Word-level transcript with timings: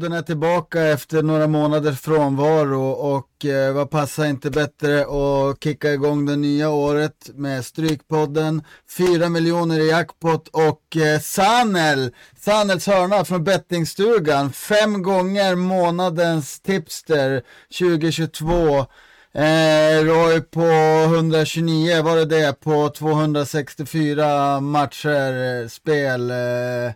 Den 0.00 0.12
är 0.12 0.22
tillbaka 0.22 0.82
efter 0.82 1.22
några 1.22 1.46
månaders 1.46 2.00
frånvaro 2.00 2.90
och 2.90 3.44
eh, 3.44 3.72
vad 3.72 3.90
passar 3.90 4.24
inte 4.24 4.50
bättre 4.50 5.00
att 5.00 5.64
kicka 5.64 5.92
igång 5.92 6.26
det 6.26 6.36
nya 6.36 6.70
året 6.70 7.30
med 7.34 7.64
Strykpodden, 7.64 8.62
4 8.96 9.28
miljoner 9.28 9.80
i 9.80 9.88
jackpot 9.88 10.48
och 10.48 10.96
eh, 10.96 11.20
Sanel, 11.20 12.14
Sanels 12.40 12.86
hörna 12.86 13.24
från 13.24 13.44
bettingstugan, 13.44 14.52
fem 14.52 15.02
gånger 15.02 15.54
månadens 15.54 16.60
tipster 16.60 17.42
2022. 17.78 18.86
Eh, 19.32 20.04
Roy 20.04 20.40
på 20.40 20.66
129 21.14 22.02
var 22.02 22.16
det 22.16 22.24
det 22.24 22.60
på 22.60 22.88
264 22.88 24.60
matcher 24.60 25.62
eh, 25.62 25.68
spel 25.68 26.30
eh, 26.30 26.92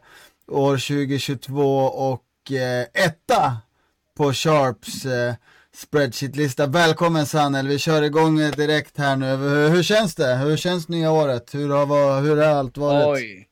år 0.48 0.76
2022 0.76 1.76
och 1.84 2.22
Eh, 2.50 3.04
etta 3.04 3.56
på 4.16 4.32
Sharps 4.32 5.06
eh, 5.06 5.34
spreadsheet-lista. 5.74 6.66
Välkommen 6.66 7.26
Sanel, 7.26 7.68
vi 7.68 7.78
kör 7.78 8.02
igång 8.02 8.40
eh, 8.40 8.50
direkt 8.50 8.98
här 8.98 9.16
nu. 9.16 9.26
Hur, 9.26 9.68
hur, 9.68 9.82
känns 9.82 10.14
det? 10.14 10.34
Hur 10.34 10.56
känns 10.56 10.88
nya 10.88 11.10
året? 11.12 11.54
Hur 11.54 11.68
har, 11.68 12.20
hur 12.20 12.36
har 12.36 12.44
allt 12.44 12.78
varit? 12.78 13.22
Oj. 13.22 13.48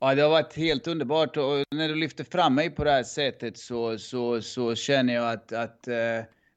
Ja, 0.00 0.14
det 0.14 0.22
har 0.22 0.30
varit 0.30 0.56
helt 0.56 0.86
underbart 0.86 1.36
och 1.36 1.64
när 1.70 1.88
du 1.88 1.94
lyfter 1.94 2.24
fram 2.24 2.54
mig 2.54 2.70
på 2.70 2.84
det 2.84 2.90
här 2.90 3.02
sättet 3.02 3.58
så, 3.58 3.98
så, 3.98 4.42
så 4.42 4.74
känner 4.74 5.14
jag 5.14 5.32
att, 5.32 5.52
att 5.52 5.88
eh, 5.88 5.96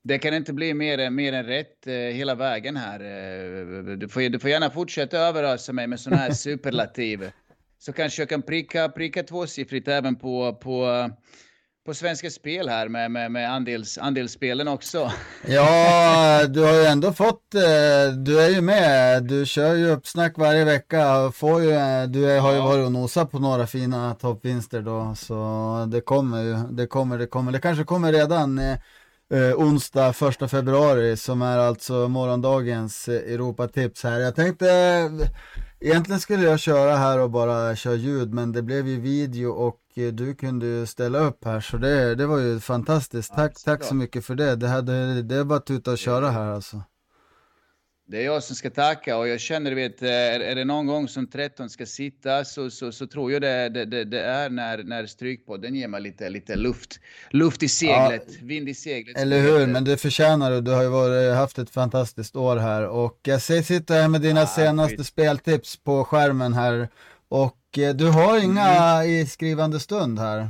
det 0.04 0.20
kan 0.20 0.34
inte 0.34 0.54
bli 0.54 0.74
mer, 0.74 1.10
mer 1.10 1.34
än 1.34 1.46
rätt 1.46 1.88
eh, 1.88 1.94
hela 1.94 2.36
vägen 2.36 2.78
här. 2.78 3.00
Eh, 3.00 3.96
du, 3.98 4.08
får, 4.10 4.30
du 4.30 4.40
får 4.40 4.50
gärna 4.50 4.70
fortsätta 4.70 5.18
överösa 5.18 5.74
mig 5.74 5.88
med 5.88 6.00
sådana 6.00 6.22
här 6.22 6.32
superlativ 6.32 7.32
så 7.82 7.94
kanske 7.94 8.22
jag 8.22 8.30
kan 8.30 8.42
pricka, 8.42 8.90
pricka 8.90 9.24
tvåsiffrigt 9.24 9.88
även 9.88 10.16
på, 10.16 10.54
på, 10.54 11.10
på 11.86 11.94
Svenska 11.94 12.30
Spel 12.30 12.70
här 12.70 12.88
med, 12.88 13.12
med, 13.12 13.32
med 13.32 13.52
andels, 13.52 13.98
andelsspelen 13.98 14.68
också. 14.68 15.12
Ja, 15.48 16.48
du 16.48 16.62
har 16.62 16.74
ju 16.74 16.86
ändå 16.86 17.14
fått, 17.14 17.56
eh, 17.56 18.14
du 18.18 18.42
är 18.42 18.50
ju 18.50 18.62
med, 18.62 19.24
du 19.24 19.46
kör 19.46 19.76
ju 19.76 19.90
uppsnack 19.90 20.38
varje 20.38 20.66
vecka, 20.66 21.32
får 21.36 21.62
ju, 21.62 21.72
eh, 21.72 22.04
du 22.04 22.40
har 22.40 22.54
ju 22.54 22.60
varit 22.60 22.86
och 22.86 22.92
nosat 22.92 23.32
på 23.32 23.40
några 23.40 23.68
fina 23.68 24.16
toppvinster 24.16 24.82
då, 24.82 25.16
så 25.18 25.88
det 25.92 26.02
kommer 26.02 26.44
ju, 26.44 26.56
det 26.72 26.88
kommer, 26.88 27.18
det 27.18 27.28
kommer, 27.28 27.52
det 27.52 27.60
kanske 27.60 27.84
kommer 27.84 28.14
redan 28.14 28.60
eh, 28.60 29.54
onsdag 29.56 30.14
första 30.14 30.48
februari 30.48 31.18
som 31.18 31.42
är 31.42 31.58
alltså 31.58 32.08
morgondagens 32.08 33.08
Europatips 33.08 34.04
här. 34.04 34.20
Jag 34.20 34.36
tänkte 34.36 34.66
Egentligen 35.84 36.20
skulle 36.20 36.44
jag 36.44 36.60
köra 36.60 36.96
här 36.96 37.20
och 37.20 37.30
bara 37.30 37.76
köra 37.76 37.96
ljud 37.96 38.34
men 38.34 38.52
det 38.52 38.62
blev 38.62 38.88
ju 38.88 39.00
video 39.00 39.50
och 39.50 39.80
eh, 39.96 40.14
du 40.14 40.36
kunde 40.36 40.66
ju 40.66 40.86
ställa 40.86 41.20
upp 41.20 41.46
här 41.46 41.60
så 41.60 41.78
det, 41.78 42.16
det 42.16 42.26
var 42.26 42.38
ju 42.38 42.60
fantastiskt. 42.60 43.34
Tack, 43.36 43.64
tack 43.64 43.84
så 43.84 43.96
mycket 43.96 44.26
för 44.26 44.36
det. 44.36 44.56
Det, 44.56 44.68
hade, 44.68 45.22
det 45.22 45.36
är 45.36 45.44
bara 45.44 45.58
att 45.58 45.66
tuta 45.66 45.92
och 45.92 45.98
köra 45.98 46.30
här 46.30 46.52
alltså. 46.52 46.82
Det 48.12 48.18
är 48.18 48.26
jag 48.26 48.44
som 48.44 48.56
ska 48.56 48.70
tacka 48.70 49.18
och 49.18 49.28
jag 49.28 49.40
känner, 49.40 49.72
vet, 49.72 50.02
är, 50.02 50.40
är 50.40 50.56
det 50.56 50.66
någon 50.66 50.88
gång 50.88 51.08
som 51.08 51.28
13 51.28 51.70
ska 51.70 51.86
sitta 51.86 52.46
så, 52.46 52.70
så, 52.70 52.92
så 52.92 53.08
tror 53.08 53.32
jag 53.32 53.42
det, 53.42 53.70
det, 53.70 54.06
det, 54.06 54.22
är 54.22 54.50
när, 54.50 54.84
när 54.84 55.06
Strykpodden 55.06 55.76
ger 55.76 55.88
mig 55.88 56.02
lite, 56.02 56.30
lite 56.30 56.56
luft, 56.56 57.00
luft 57.30 57.64
i 57.64 57.68
seglet, 57.68 58.26
ja, 58.28 58.34
vind 58.42 58.70
i 58.70 58.74
seglet. 58.74 59.18
Eller 59.18 59.40
hur, 59.40 59.68
men 59.68 59.84
det 59.84 59.98
förtjänar 59.98 60.52
du. 60.52 60.62
Du 60.62 60.72
har 60.72 60.84
ju 60.84 60.90
varit, 60.90 61.36
haft 61.36 61.60
ett 61.60 61.70
fantastiskt 61.70 62.36
år 62.36 62.58
här 62.58 62.88
och 62.88 63.20
jag 63.24 63.42
ser, 63.42 63.62
sitter 63.62 64.02
här 64.02 64.08
med 64.08 64.22
dina 64.22 64.40
ja, 64.40 64.48
senaste 64.48 64.98
skit. 64.98 65.08
speltips 65.08 65.78
på 65.78 66.04
skärmen 66.04 66.54
här 66.54 66.90
och 67.30 67.78
eh, 67.78 67.96
du 67.96 68.08
har 68.08 68.44
inga 68.44 68.70
mm. 68.70 69.10
i 69.10 69.26
skrivande 69.26 69.80
stund 69.80 70.20
här. 70.20 70.50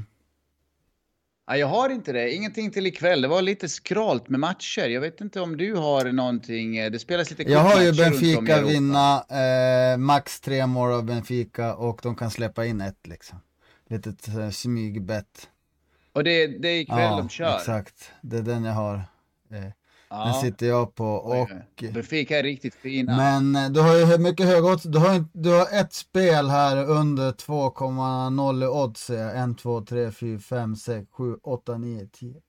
Ja, 1.52 1.58
jag 1.58 1.68
har 1.68 1.90
inte 1.90 2.12
det. 2.12 2.34
Ingenting 2.34 2.72
till 2.72 2.88
ikväll. 2.88 3.22
Det 3.22 3.28
var 3.28 3.42
lite 3.42 3.70
skralt 3.70 4.30
med 4.30 4.40
matcher. 4.40 4.88
Jag 4.88 5.02
vet 5.02 5.22
inte 5.22 5.42
om 5.42 5.58
du 5.58 5.76
har 5.76 6.06
någonting. 6.12 6.76
Det 6.92 7.00
spelas 7.00 7.30
lite 7.30 7.44
Jag 7.44 7.60
har 7.60 7.82
ju 7.82 7.94
Benfica 7.94 8.62
vinna 8.62 9.24
eh, 9.30 9.98
max 9.98 10.42
tre 10.42 10.68
mål 10.68 10.92
av 10.92 11.06
Benfica 11.06 11.76
och 11.76 12.00
de 12.04 12.16
kan 12.16 12.32
släppa 12.32 12.66
in 12.66 12.82
ett 12.82 13.08
liksom. 13.08 13.40
Litet 13.88 14.28
eh, 14.28 14.50
smygbett. 14.50 15.50
Och 16.14 16.24
det, 16.24 16.48
det 16.48 16.68
är 16.68 16.82
ikväll 16.82 17.00
ja, 17.00 17.18
de 17.18 17.30
kör? 17.30 17.58
exakt. 17.58 18.12
Det 18.22 18.38
är 18.38 18.42
den 18.42 18.64
jag 18.64 18.74
har. 18.74 18.96
Eh, 19.52 19.72
Ja. 20.14 20.26
Den 20.26 20.34
sitter 20.34 20.66
jag 20.66 20.96
på 20.96 21.06
och... 21.06 21.50
Benfica 21.94 22.40
är 22.40 22.44
riktigt 22.44 22.76
fina. 22.76 23.18
Men 23.18 23.56
eh, 23.56 23.72
du 23.72 23.80
har 23.80 23.96
ju 23.96 24.18
mycket 24.18 24.46
hög 24.46 24.66
odds. 24.66 24.84
Du 24.84 24.98
har, 24.98 25.26
du 25.34 25.50
har 25.50 25.68
ett 25.80 25.94
spel 25.94 26.50
här 26.50 26.90
under 26.90 27.32
2,0 27.32 28.64
i 28.64 28.68
odds. 28.68 29.10
1, 29.10 29.58
2, 29.58 29.82
3, 29.82 30.12
4, 30.12 30.40
5, 30.40 30.76
6, 30.76 31.08
7, 31.12 31.36
8, 31.44 31.78
9, 31.78 32.08
10. 32.12 32.42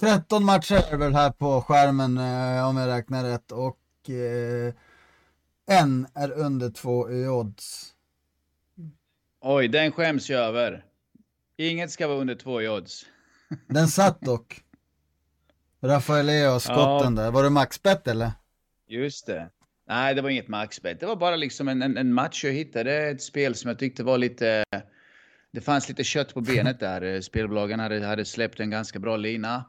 13 0.00 0.44
matcher 0.44 0.92
är 0.92 0.96
väl 0.96 1.14
här 1.14 1.30
på 1.30 1.62
skärmen 1.62 2.18
eh, 2.18 2.68
om 2.68 2.76
jag 2.76 2.88
räknar 2.88 3.24
rätt. 3.24 3.52
Och 3.52 4.10
eh, 4.10 4.74
en 5.66 6.06
är 6.14 6.30
under 6.32 6.70
2 6.70 7.10
i 7.10 7.28
odds. 7.28 7.94
Oj, 9.40 9.68
den 9.68 9.92
skäms 9.92 10.30
jag 10.30 10.40
över. 10.40 10.84
Inget 11.56 11.90
ska 11.90 12.08
vara 12.08 12.18
under 12.18 12.34
2 12.34 12.62
i 12.62 12.68
odds. 12.68 13.06
Den 13.66 13.88
satt 13.88 14.20
dock. 14.20 14.62
Rafael 15.82 16.26
Leo, 16.26 16.60
skotten 16.60 17.16
ja. 17.16 17.22
där. 17.22 17.30
Var 17.30 17.42
det 17.42 17.50
maxbett 17.50 18.08
eller? 18.08 18.32
Just 18.88 19.26
det. 19.26 19.50
Nej, 19.88 20.14
det 20.14 20.22
var 20.22 20.30
inget 20.30 20.48
maxbett. 20.48 21.00
Det 21.00 21.06
var 21.06 21.16
bara 21.16 21.36
liksom 21.36 21.68
en, 21.68 21.82
en, 21.82 21.96
en, 21.96 22.14
match. 22.14 22.44
Jag 22.44 22.52
hittade 22.52 22.92
ett 22.92 23.22
spel 23.22 23.54
som 23.54 23.68
jag 23.68 23.78
tyckte 23.78 24.04
var 24.04 24.18
lite... 24.18 24.64
Det 25.52 25.60
fanns 25.60 25.88
lite 25.88 26.04
kött 26.04 26.34
på 26.34 26.40
benet 26.40 26.80
där. 26.80 27.20
Spelbolagen 27.20 27.80
hade, 27.80 28.06
hade 28.06 28.24
släppt 28.24 28.60
en 28.60 28.70
ganska 28.70 28.98
bra 28.98 29.16
lina. 29.16 29.64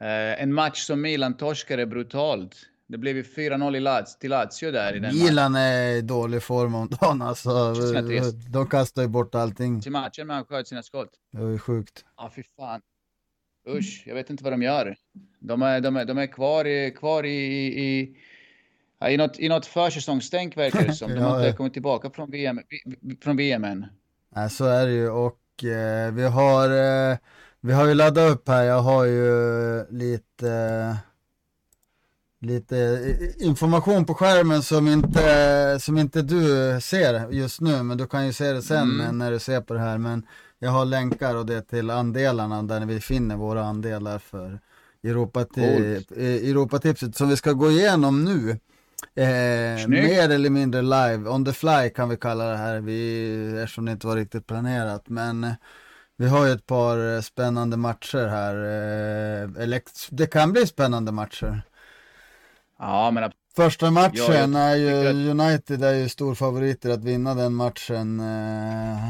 Eh, 0.00 0.42
en 0.42 0.54
match 0.54 0.78
som 0.78 1.00
Milan 1.00 1.36
torskade 1.36 1.86
brutalt. 1.86 2.56
Det 2.88 2.98
blev 2.98 3.16
ju 3.16 3.22
4-0 3.22 4.04
till 4.20 4.30
Lazio 4.30 4.70
där 4.70 4.96
i 4.96 4.98
den 4.98 5.14
Milan 5.14 5.52
matchen. 5.52 5.64
är 5.64 5.88
i 5.88 6.02
dålig 6.02 6.42
form 6.42 6.74
om 6.74 6.88
dagen 6.88 7.22
alltså. 7.22 7.74
De 8.48 8.66
kastar 8.66 9.02
ju 9.02 9.08
bort 9.08 9.34
allting. 9.34 9.80
Till 9.80 9.92
matchen 9.92 10.26
med 10.26 10.36
han 10.36 10.44
sköt 10.44 10.68
sina 10.68 10.82
skott. 10.82 11.10
Det 11.32 11.38
var 11.38 11.50
ju 11.50 11.58
sjukt. 11.58 12.04
Ja, 12.16 12.32
fy 12.36 12.42
fan. 12.56 12.80
Usch, 13.76 14.02
jag 14.06 14.14
vet 14.14 14.30
inte 14.30 14.44
vad 14.44 14.52
de 14.52 14.62
gör. 14.62 14.96
De 15.38 15.62
är, 15.62 15.80
de 15.80 15.96
är, 15.96 16.04
de 16.04 16.18
är 16.18 16.26
kvar 16.26 16.64
i, 16.64 16.90
kvar 16.90 17.24
i, 17.24 17.36
i, 17.66 18.16
i, 19.08 19.16
något, 19.16 19.38
i 19.38 19.48
något 19.48 19.66
försäsongstänk 19.66 20.56
verkar 20.56 20.84
det 20.86 20.92
som. 20.92 21.10
De 21.14 21.20
har 21.20 21.46
inte 21.46 21.56
kommit 21.56 21.72
tillbaka 21.72 22.10
från 22.10 22.30
VM, 22.30 22.60
från 23.22 23.36
VM 23.36 23.64
än. 23.64 23.86
Nej, 24.36 24.50
så 24.50 24.64
är 24.64 24.86
det 24.86 24.92
ju 24.92 25.10
och 25.10 25.64
eh, 25.64 26.12
vi 26.12 26.22
har 26.22 26.70
eh, 27.10 27.18
vi 27.60 27.72
har 27.72 27.86
ju 27.86 27.94
laddat 27.94 28.32
upp 28.32 28.48
här. 28.48 28.62
Jag 28.62 28.82
har 28.82 29.04
ju 29.04 29.86
lite 29.90 30.96
lite 32.40 33.16
information 33.38 34.04
på 34.04 34.14
skärmen 34.14 34.62
som 34.62 34.88
inte, 34.88 35.78
som 35.80 35.98
inte 35.98 36.22
du 36.22 36.78
ser 36.80 37.30
just 37.30 37.60
nu, 37.60 37.82
men 37.82 37.98
du 37.98 38.06
kan 38.06 38.26
ju 38.26 38.32
se 38.32 38.52
det 38.52 38.62
sen 38.62 39.00
mm. 39.00 39.18
när 39.18 39.30
du 39.30 39.38
ser 39.38 39.60
på 39.60 39.74
det 39.74 39.80
här. 39.80 39.98
Men 39.98 40.26
jag 40.62 40.70
har 40.70 40.84
länkar 40.84 41.36
och 41.36 41.46
det 41.46 41.62
till 41.62 41.90
andelarna 41.90 42.62
där 42.62 42.86
vi 42.86 43.00
finner 43.00 43.36
våra 43.36 43.64
andelar 43.64 44.18
för 44.18 44.60
Europatip, 45.02 46.10
Europatipset 46.16 47.16
som 47.16 47.28
vi 47.28 47.36
ska 47.36 47.52
gå 47.52 47.70
igenom 47.70 48.24
nu. 48.24 48.50
Eh, 49.14 49.88
mer 49.88 50.30
eller 50.30 50.50
mindre 50.50 50.82
live, 50.82 51.30
on 51.30 51.44
the 51.44 51.52
fly 51.52 51.90
kan 51.90 52.08
vi 52.08 52.16
kalla 52.16 52.44
det 52.44 52.56
här, 52.56 52.80
vi, 52.80 53.60
eftersom 53.62 53.84
det 53.84 53.92
inte 53.92 54.06
var 54.06 54.16
riktigt 54.16 54.46
planerat. 54.46 55.08
Men 55.08 55.44
eh, 55.44 55.52
vi 56.16 56.28
har 56.28 56.46
ju 56.46 56.52
ett 56.52 56.66
par 56.66 57.14
eh, 57.14 57.20
spännande 57.20 57.76
matcher 57.76 58.26
här. 58.26 58.54
Eh, 59.64 59.80
det 60.10 60.26
kan 60.26 60.52
bli 60.52 60.66
spännande 60.66 61.12
matcher. 61.12 61.62
Ja, 62.78 63.10
men 63.10 63.30
Första 63.56 63.90
matchen 63.90 64.54
är 64.54 64.76
ju, 64.76 65.30
United 65.30 65.84
är 65.84 65.94
ju 65.94 66.08
storfavoriter 66.08 66.90
att 66.90 67.04
vinna 67.04 67.34
den 67.34 67.54
matchen. 67.54 68.20
Eh, 68.20 69.09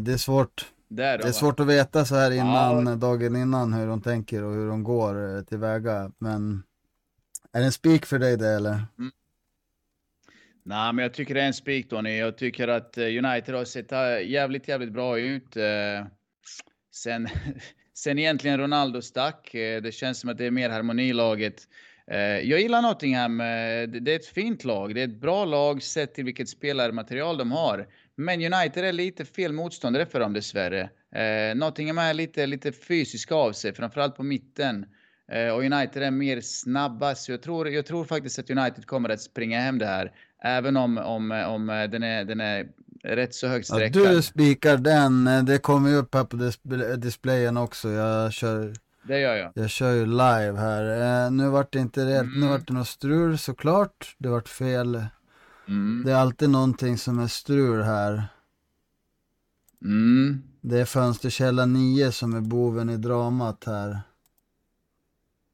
det 0.00 0.12
är 0.12 0.16
svårt. 0.16 0.74
Där 0.88 1.18
det 1.18 1.28
är 1.28 1.32
svårt 1.32 1.60
att 1.60 1.66
veta 1.66 2.04
så 2.04 2.14
här 2.14 2.30
innan, 2.30 2.86
ja. 2.86 2.94
dagen 2.94 3.36
innan 3.36 3.72
hur 3.72 3.86
de 3.86 4.02
tänker 4.02 4.42
och 4.42 4.54
hur 4.54 4.68
de 4.68 4.82
går 4.84 5.36
eh, 5.36 5.42
tillväga. 5.42 6.10
Men 6.18 6.62
är 7.52 7.60
det 7.60 7.66
en 7.66 7.72
spik 7.72 8.06
för 8.06 8.18
dig 8.18 8.36
det 8.36 8.48
eller? 8.48 8.70
Mm. 8.98 9.12
Nej, 10.62 10.92
men 10.92 11.02
jag 11.02 11.14
tycker 11.14 11.34
det 11.34 11.42
är 11.42 11.46
en 11.46 11.54
spik 11.54 11.88
Tony. 11.88 12.16
Jag 12.16 12.38
tycker 12.38 12.68
att 12.68 12.98
eh, 12.98 13.04
United 13.04 13.54
har 13.54 13.64
sett 13.64 13.92
jävligt, 14.26 14.68
jävligt 14.68 14.92
bra 14.92 15.18
ut. 15.18 15.56
Sen, 16.94 17.28
sen 17.94 18.18
egentligen 18.18 18.60
Ronaldo 18.60 19.02
stack. 19.02 19.50
Det 19.52 19.94
känns 19.94 20.20
som 20.20 20.30
att 20.30 20.38
det 20.38 20.46
är 20.46 20.50
mer 20.50 20.70
harmoni 20.70 21.08
i 21.08 21.12
laget. 21.12 21.62
Jag 22.42 22.60
gillar 22.60 22.82
Nottingham. 22.82 23.38
Det 23.38 24.12
är 24.12 24.16
ett 24.16 24.26
fint 24.26 24.64
lag. 24.64 24.94
Det 24.94 25.00
är 25.00 25.08
ett 25.08 25.20
bra 25.20 25.44
lag 25.44 25.82
sett 25.82 26.14
till 26.14 26.24
vilket 26.24 26.48
spelarmaterial 26.48 27.38
de 27.38 27.52
har. 27.52 27.86
Men 28.16 28.54
United 28.54 28.84
är 28.84 28.92
lite 28.92 29.24
fel 29.24 29.52
motståndare 29.52 30.06
för 30.06 30.20
dem 30.20 30.32
dessvärre. 30.32 30.90
Eh, 31.14 31.56
Nottingham 31.56 31.98
är 31.98 32.14
lite, 32.14 32.46
lite 32.46 32.72
fysisk 32.72 33.32
av 33.32 33.52
sig, 33.52 33.74
framförallt 33.74 34.16
på 34.16 34.22
mitten. 34.22 34.86
Eh, 35.32 35.48
och 35.48 35.64
United 35.64 36.02
är 36.02 36.10
mer 36.10 36.40
snabba, 36.40 37.14
så 37.14 37.32
jag 37.32 37.42
tror, 37.42 37.68
jag 37.68 37.86
tror 37.86 38.04
faktiskt 38.04 38.38
att 38.38 38.50
United 38.50 38.86
kommer 38.86 39.08
att 39.08 39.20
springa 39.20 39.60
hem 39.60 39.78
det 39.78 39.86
här. 39.86 40.12
Även 40.44 40.76
om, 40.76 40.98
om, 40.98 41.30
om 41.30 41.66
den, 41.66 42.02
är, 42.02 42.24
den 42.24 42.40
är 42.40 42.66
rätt 43.04 43.34
så 43.34 43.46
högt 43.46 43.66
streckad. 43.66 44.02
Ja, 44.02 44.10
du 44.10 44.22
spikar 44.22 44.76
den, 44.76 45.44
det 45.46 45.58
kommer 45.58 45.90
ju 45.90 45.96
upp 45.96 46.14
här 46.14 46.24
på 46.24 46.36
dis 46.36 46.58
displayen 46.96 47.56
också. 47.56 47.90
Jag 47.90 48.32
kör, 48.32 48.74
det 49.02 49.20
gör 49.20 49.36
jag. 49.36 49.52
Jag 49.54 49.70
kör 49.70 49.92
ju 49.92 50.06
live 50.06 50.58
här. 50.58 51.24
Eh, 51.24 51.30
nu 51.30 51.48
vart 51.48 51.72
det 51.72 51.78
inte 51.78 52.06
rätt, 52.06 52.22
mm. 52.22 52.40
nu 52.40 52.46
vart 52.46 52.66
det 52.66 52.74
något 52.74 52.88
strul 52.88 53.38
såklart. 53.38 54.16
Det 54.18 54.28
vart 54.28 54.48
fel. 54.48 55.04
Mm. 55.68 56.02
Det 56.06 56.12
är 56.12 56.16
alltid 56.16 56.50
någonting 56.50 56.98
som 56.98 57.18
är 57.18 57.26
strul 57.26 57.82
här. 57.82 58.24
Mm. 59.84 60.42
Det 60.60 60.80
är 60.80 60.84
fönsterkälla 60.84 61.66
9 61.66 62.12
som 62.12 62.34
är 62.34 62.40
boven 62.40 62.90
i 62.90 62.96
dramat 62.96 63.64
här. 63.66 64.00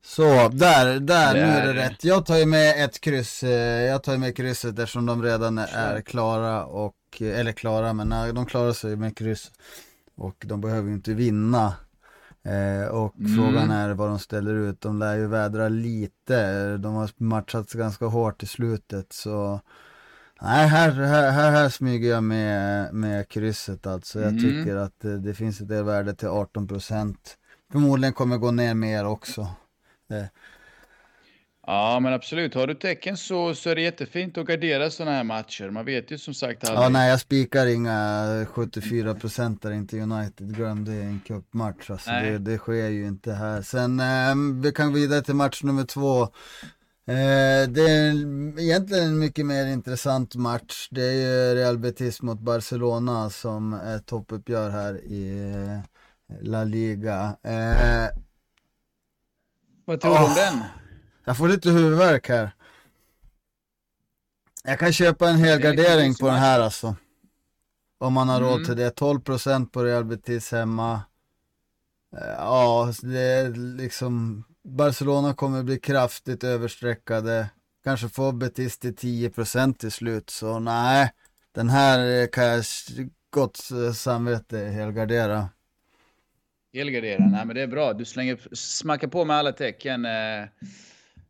Så, 0.05 0.49
där, 0.49 1.01
där, 1.01 1.35
nu 1.35 1.41
är 1.41 1.67
det 1.67 1.75
rätt. 1.75 2.05
Jag 2.05 2.27
tar 2.27 2.37
ju 2.37 2.47
med 2.47 2.85
ett 2.85 3.01
kryss, 3.01 3.43
eh, 3.43 3.83
jag 3.83 4.03
tar 4.03 4.13
ju 4.13 4.19
med 4.19 4.37
krysset 4.37 4.79
eftersom 4.79 5.07
de 5.07 5.23
redan 5.23 5.59
är 5.59 6.01
klara 6.01 6.65
och, 6.65 6.97
eller 7.21 7.53
klara, 7.53 7.93
men 7.93 8.35
de 8.35 8.47
klarar 8.47 8.73
sig 8.73 8.97
med 8.97 9.17
kryss. 9.17 9.51
Och 10.17 10.45
de 10.47 10.61
behöver 10.61 10.89
ju 10.89 10.95
inte 10.95 11.15
vinna. 11.15 11.75
Eh, 12.43 12.89
och 12.89 13.17
mm. 13.19 13.37
frågan 13.37 13.71
är 13.71 13.91
vad 13.91 14.09
de 14.09 14.19
ställer 14.19 14.55
ut. 14.55 14.81
De 14.81 14.99
lär 14.99 15.17
ju 15.17 15.27
vädra 15.27 15.69
lite. 15.69 16.77
De 16.77 16.95
har 16.95 17.11
matchats 17.17 17.73
ganska 17.73 18.07
hårt 18.07 18.43
i 18.43 18.47
slutet 18.47 19.13
så 19.13 19.61
Nej, 20.43 20.69
här, 20.69 20.91
här, 20.91 21.31
här, 21.31 21.51
här 21.51 21.69
smyger 21.69 22.11
jag 22.11 22.25
med, 22.25 22.95
med 22.95 23.29
krysset 23.29 23.87
alltså. 23.87 24.21
Jag 24.21 24.29
mm. 24.29 24.41
tycker 24.41 24.77
att 24.77 25.01
det, 25.01 25.19
det 25.19 25.35
finns 25.35 25.61
ett 25.61 25.71
värde 25.71 26.15
till 26.15 26.29
18%. 26.29 27.15
Förmodligen 27.73 28.13
kommer 28.13 28.37
gå 28.37 28.51
ner 28.51 28.75
mer 28.75 29.07
också. 29.07 29.47
Det. 30.09 30.31
Ja, 31.67 32.01
men 32.01 32.13
absolut. 32.13 32.55
Har 32.55 32.67
du 32.67 32.75
tecken 32.75 33.17
så, 33.17 33.55
så 33.55 33.71
är 33.71 33.75
det 33.75 33.81
jättefint 33.81 34.39
att 34.39 34.47
gardera 34.47 34.91
sådana 34.91 35.17
här 35.17 35.25
matcher. 35.25 35.71
Man 35.71 35.85
vet 35.85 36.11
ju 36.11 36.19
som 36.19 36.35
sagt 36.35 36.69
aldrig. 36.69 36.85
Ja, 36.85 36.89
nej, 36.89 37.11
jag 37.11 37.21
spikar 37.21 37.67
inga 37.67 38.47
74 38.49 39.15
procent 39.15 39.63
där 39.63 39.71
inte 39.71 40.01
United. 40.01 40.55
Glöm 40.55 40.85
det, 40.85 40.93
en 40.93 41.21
cupmatch. 41.27 41.91
Alltså, 41.91 42.11
det, 42.11 42.39
det, 42.39 42.59
sker 42.59 42.89
ju 42.89 43.07
inte 43.07 43.33
här. 43.33 43.63
Sen, 43.63 44.01
eh, 44.01 44.63
vi 44.63 44.73
kan 44.73 44.93
gå 44.93 44.99
vidare 44.99 45.23
till 45.23 45.35
match 45.35 45.63
nummer 45.63 45.85
två. 45.85 46.29
Eh, 47.11 47.69
det 47.69 47.91
är 47.91 48.11
egentligen 48.61 49.05
en 49.05 49.19
mycket 49.19 49.47
mer 49.47 49.67
intressant 49.67 50.35
match. 50.35 50.89
Det 50.91 51.03
är 51.03 51.13
ju 51.13 51.55
Real 51.55 51.79
Betis 51.79 52.23
mot 52.23 52.41
Barcelona 52.41 53.31
som 53.31 53.73
är 53.73 53.99
toppuppgör 53.99 54.71
här 54.71 55.05
i 55.05 55.53
eh, 55.55 56.43
La 56.43 56.65
Liga. 56.65 57.37
Eh, 57.43 58.09
Vad 59.85 60.01
tror 60.01 60.19
du 60.19 60.25
om 60.25 60.35
den? 60.35 60.65
Jag 61.25 61.37
får 61.37 61.49
lite 61.49 61.71
huvudvärk 61.71 62.29
här. 62.29 62.51
Jag 64.65 64.79
kan 64.79 64.93
köpa 64.93 65.29
en 65.29 65.37
helgardering 65.37 66.15
på 66.15 66.27
den 66.27 66.39
här 66.39 66.61
alltså. 66.61 66.97
Om 67.99 68.13
man 68.13 68.29
har 68.29 68.41
mm. 68.41 68.51
råd 68.51 68.65
till 68.65 68.77
det. 68.77 69.01
12% 69.01 69.71
på 69.71 69.85
Real 69.85 70.05
Betis 70.05 70.53
hemma. 70.53 71.03
Ja, 72.39 72.93
det 73.03 73.21
är 73.21 73.51
liksom 73.51 74.45
Barcelona 74.65 75.35
kommer 75.35 75.63
bli 75.63 75.79
kraftigt 75.79 76.45
överstreckade. 76.45 77.51
Kanske 77.85 78.09
få 78.09 78.33
Betis 78.33 78.79
till 78.79 78.95
10% 78.95 79.75
till 79.75 79.93
slut, 79.93 80.31
så 80.31 80.59
nej. 80.59 81.11
Den 81.55 81.69
här 81.69 82.27
kan 82.27 82.45
jag 82.45 82.65
gott 83.31 83.71
eh, 83.71 83.93
samvete 83.93 84.59
helgardera. 84.59 85.49
Helgardera, 86.73 87.27
nej 87.27 87.47
men 87.47 87.55
det 87.55 87.63
är 87.63 87.67
bra. 87.67 87.93
Du 87.93 88.05
slänger, 88.05 88.55
smackar 88.55 89.09
på 89.09 89.25
med 89.25 89.37
alla 89.37 89.53
tecken. 89.53 90.05
Eh, 90.05 90.49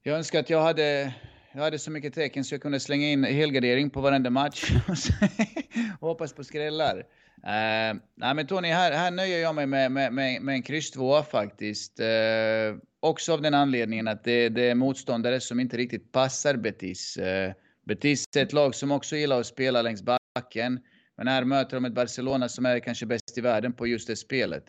jag 0.03 0.17
önskar 0.17 0.41
att 0.41 0.51
jag 0.51 0.63
hade, 0.63 1.15
jag 1.53 1.63
hade 1.63 1.79
så 1.79 1.91
mycket 1.91 2.15
tecken 2.15 2.45
så 2.45 2.55
jag 2.55 2.63
kunde 2.63 2.81
slänga 2.81 3.07
in 3.09 3.25
helgardering 3.25 3.91
på 3.91 4.01
varenda 4.01 4.31
match. 4.31 4.73
och 6.01 6.09
hoppas 6.09 6.33
på 6.33 6.45
skrällar. 6.45 7.05
Uh, 7.45 8.01
nej 8.15 8.35
men 8.35 8.47
Tony, 8.47 8.69
här, 8.69 8.93
här 8.93 9.11
nöjer 9.11 9.39
jag 9.39 9.55
mig 9.55 9.67
med, 9.67 9.93
med, 9.93 10.13
med, 10.13 10.43
med 10.43 10.55
en 10.55 10.63
kryss 10.63 10.91
2 10.91 11.23
faktiskt. 11.23 12.01
Uh, 12.01 12.79
också 13.01 13.33
av 13.33 13.43
den 13.43 13.55
anledningen 13.55 14.09
att 14.09 14.25
det, 14.25 14.49
det, 14.49 14.71
är 14.71 14.75
motståndare 14.75 15.41
som 15.41 15.61
inte 15.61 15.77
riktigt 15.77 16.13
passar 16.13 16.57
Betis. 16.57 17.19
Uh, 17.19 17.53
Betis 17.87 18.25
är 18.37 18.43
ett 18.43 18.53
lag 18.53 18.75
som 18.75 18.91
också 18.91 19.17
gillar 19.17 19.41
att 19.41 19.47
spela 19.47 19.83
längs 19.83 20.03
backen. 20.03 20.81
Men 21.17 21.29
här 21.29 21.45
möter 21.45 21.77
de 21.77 21.85
ett 21.85 21.95
Barcelona 21.95 22.49
som 22.49 22.67
är 22.67 22.79
kanske 22.79 23.07
bäst 23.07 23.39
i 23.39 23.41
världen 23.41 23.73
på 23.73 23.87
just 23.87 24.07
det 24.07 24.17
spelet. 24.17 24.65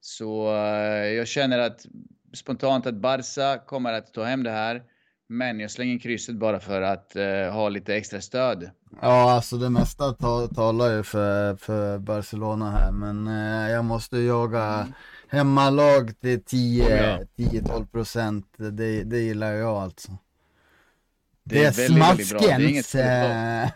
Så 0.00 0.46
jag 1.16 1.28
känner 1.28 1.58
att 1.58 1.86
spontant 2.32 2.86
att 2.86 2.94
Barca 2.94 3.58
kommer 3.58 3.92
att 3.92 4.14
ta 4.14 4.24
hem 4.24 4.42
det 4.42 4.50
här. 4.50 4.82
Men 5.32 5.60
jag 5.60 5.70
slänger 5.70 5.98
krysset 5.98 6.36
bara 6.36 6.60
för 6.60 6.82
att 6.82 7.12
uh, 7.16 7.52
ha 7.52 7.68
lite 7.68 7.94
extra 7.94 8.20
stöd. 8.20 8.70
Ja, 9.00 9.32
alltså 9.32 9.56
det 9.56 9.70
mesta 9.70 10.12
talar 10.54 10.96
ju 10.96 11.02
för, 11.02 11.56
för 11.56 11.98
Barcelona 11.98 12.70
här, 12.70 12.92
men 12.92 13.28
uh, 13.28 13.70
jag 13.70 13.84
måste 13.84 14.18
jaga 14.18 14.62
mm. 14.62 14.92
hemmalag 15.28 16.20
till 16.20 16.38
10-12 16.38 17.86
procent. 17.86 18.46
Det, 18.56 19.04
det 19.04 19.18
gillar 19.18 19.52
jag 19.52 19.76
alltså. 19.76 20.12
Det, 21.44 21.54
det 21.54 21.64
är, 21.64 21.88
smaskens. 21.88 22.92
Det 22.92 23.02
är, 23.02 23.70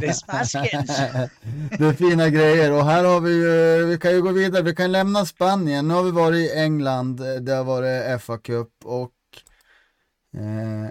det 0.00 0.06
är 0.06 0.12
smaskens. 0.12 0.96
det 1.78 1.84
är 1.84 1.92
fina 1.92 2.28
grejer 2.28 2.72
och 2.72 2.84
här 2.84 3.04
har 3.04 3.20
vi 3.20 3.32
ju, 3.32 3.86
vi 3.86 3.98
kan 3.98 4.12
ju 4.12 4.22
gå 4.22 4.32
vidare, 4.32 4.62
vi 4.62 4.74
kan 4.74 4.92
lämna 4.92 5.26
Spanien. 5.26 5.88
Nu 5.88 5.94
har 5.94 6.02
vi 6.02 6.10
varit 6.10 6.50
i 6.50 6.58
England, 6.58 7.20
det 7.40 7.52
har 7.52 7.64
varit 7.64 8.22
FA 8.22 8.38
Cup 8.38 8.70
och 8.84 9.10
eh, 10.34 10.90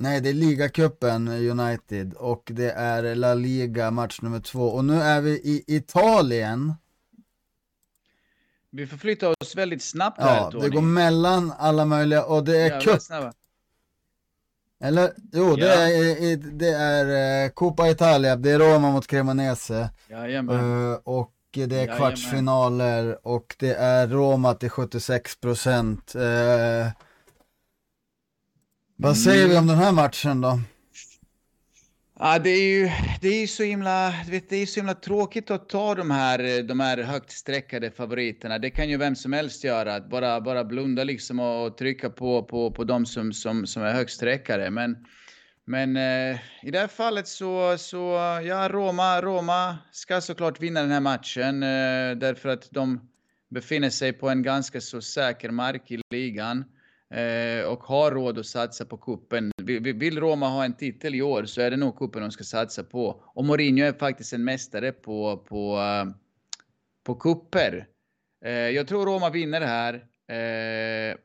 Nej, 0.00 0.20
det 0.20 0.28
är 0.28 0.34
ligacupen 0.34 1.28
United 1.28 2.14
och 2.14 2.42
det 2.54 2.70
är 2.70 3.14
La 3.14 3.34
Liga 3.34 3.90
match 3.90 4.20
nummer 4.22 4.40
två 4.40 4.64
och 4.66 4.84
nu 4.84 4.94
är 4.94 5.20
vi 5.20 5.30
i 5.30 5.64
Italien. 5.66 6.74
Vi 8.70 8.86
förflyttar 8.86 9.34
oss 9.42 9.56
väldigt 9.56 9.82
snabbt 9.82 10.20
här 10.20 10.36
Ja, 10.36 10.50
Tony. 10.50 10.64
det 10.64 10.70
går 10.70 10.82
mellan 10.82 11.52
alla 11.58 11.84
möjliga 11.84 12.24
och 12.24 12.44
det 12.44 12.56
är 12.56 12.80
cup. 12.80 13.00
Eller, 14.82 15.12
jo, 15.32 15.56
det 15.56 15.74
är, 15.74 16.36
det 16.36 16.70
är 16.70 17.44
uh, 17.44 17.50
Coppa 17.50 17.88
Italia, 17.88 18.36
det 18.36 18.50
är 18.50 18.58
Roma 18.58 18.90
mot 18.90 19.06
Cremonese. 19.06 19.90
Uh, 20.10 20.92
och 21.04 21.32
det 21.52 21.62
är 21.62 21.68
Jajamän. 21.68 21.96
kvartsfinaler 21.96 23.26
och 23.26 23.56
det 23.58 23.74
är 23.74 24.08
Roma 24.08 24.54
till 24.54 24.70
76 24.70 25.36
procent. 25.36 26.12
Uh, 26.16 26.86
vad 29.02 29.16
säger 29.16 29.44
mm. 29.44 29.50
vi 29.50 29.58
om 29.58 29.66
den 29.66 29.78
här 29.78 29.92
matchen 29.92 30.40
då? 30.40 30.60
Ja, 32.18 32.38
det 32.38 32.50
är 32.50 32.62
ju 32.62 32.90
det 33.20 33.28
är 33.28 33.46
så 33.46 33.62
himla, 33.62 34.14
vet, 34.30 34.48
det 34.48 34.56
är 34.56 34.66
så 34.66 34.80
himla 34.80 34.94
tråkigt 34.94 35.50
att 35.50 35.68
ta 35.68 35.94
de 35.94 36.10
här, 36.10 36.62
de 36.62 36.80
här 36.80 36.98
högt 36.98 37.32
sträckade 37.32 37.90
favoriterna. 37.90 38.58
Det 38.58 38.70
kan 38.70 38.88
ju 38.88 38.96
vem 38.96 39.16
som 39.16 39.32
helst 39.32 39.64
göra, 39.64 39.94
att 39.94 40.10
bara, 40.10 40.40
bara 40.40 40.64
blunda 40.64 41.04
liksom 41.04 41.40
och, 41.40 41.66
och 41.66 41.76
trycka 41.76 42.10
på, 42.10 42.42
på, 42.42 42.70
på 42.70 42.84
de 42.84 43.06
som, 43.06 43.32
som, 43.32 43.66
som 43.66 43.82
är 43.82 43.92
högt 43.92 44.12
sträckade. 44.12 44.70
Men, 44.70 44.96
men 45.64 45.96
eh, 45.96 46.38
i 46.62 46.70
det 46.70 46.78
här 46.78 46.88
fallet 46.88 47.28
så, 47.28 47.78
så, 47.78 47.96
ja, 48.44 48.68
Roma, 48.68 49.20
Roma 49.20 49.78
ska 49.92 50.20
såklart 50.20 50.60
vinna 50.60 50.80
den 50.80 50.90
här 50.90 51.00
matchen 51.00 51.62
eh, 51.62 52.16
därför 52.16 52.48
att 52.48 52.68
de 52.70 53.00
befinner 53.50 53.90
sig 53.90 54.12
på 54.12 54.28
en 54.28 54.42
ganska 54.42 54.80
så 54.80 55.00
säker 55.00 55.50
mark 55.50 55.90
i 55.90 56.00
ligan 56.10 56.58
eh, 56.58 56.79
Eh, 57.14 57.64
och 57.64 57.82
har 57.82 58.10
råd 58.10 58.38
att 58.38 58.46
satsa 58.46 58.84
på 58.84 58.96
kuppen. 58.96 59.52
Vill 59.94 60.20
Roma 60.20 60.48
ha 60.48 60.64
en 60.64 60.76
titel 60.76 61.14
i 61.14 61.22
år 61.22 61.44
så 61.44 61.60
är 61.60 61.70
det 61.70 61.76
nog 61.76 61.98
kuppen 61.98 62.22
de 62.22 62.30
ska 62.30 62.44
satsa 62.44 62.84
på. 62.84 63.22
Och 63.26 63.44
Mourinho 63.44 63.84
är 63.84 63.92
faktiskt 63.92 64.32
en 64.32 64.44
mästare 64.44 64.92
på, 64.92 65.36
på, 65.36 65.78
eh, 65.78 66.14
på 67.04 67.14
kupper. 67.14 67.86
Eh, 68.44 68.52
jag 68.52 68.88
tror 68.88 69.06
Roma 69.06 69.30
vinner 69.30 69.60
det 69.60 69.66
här. 69.66 70.06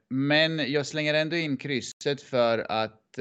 Men 0.10 0.72
jag 0.72 0.86
slänger 0.86 1.14
ändå 1.14 1.36
in 1.36 1.58
krysset 1.58 2.22
för 2.22 2.72
att 2.72 3.20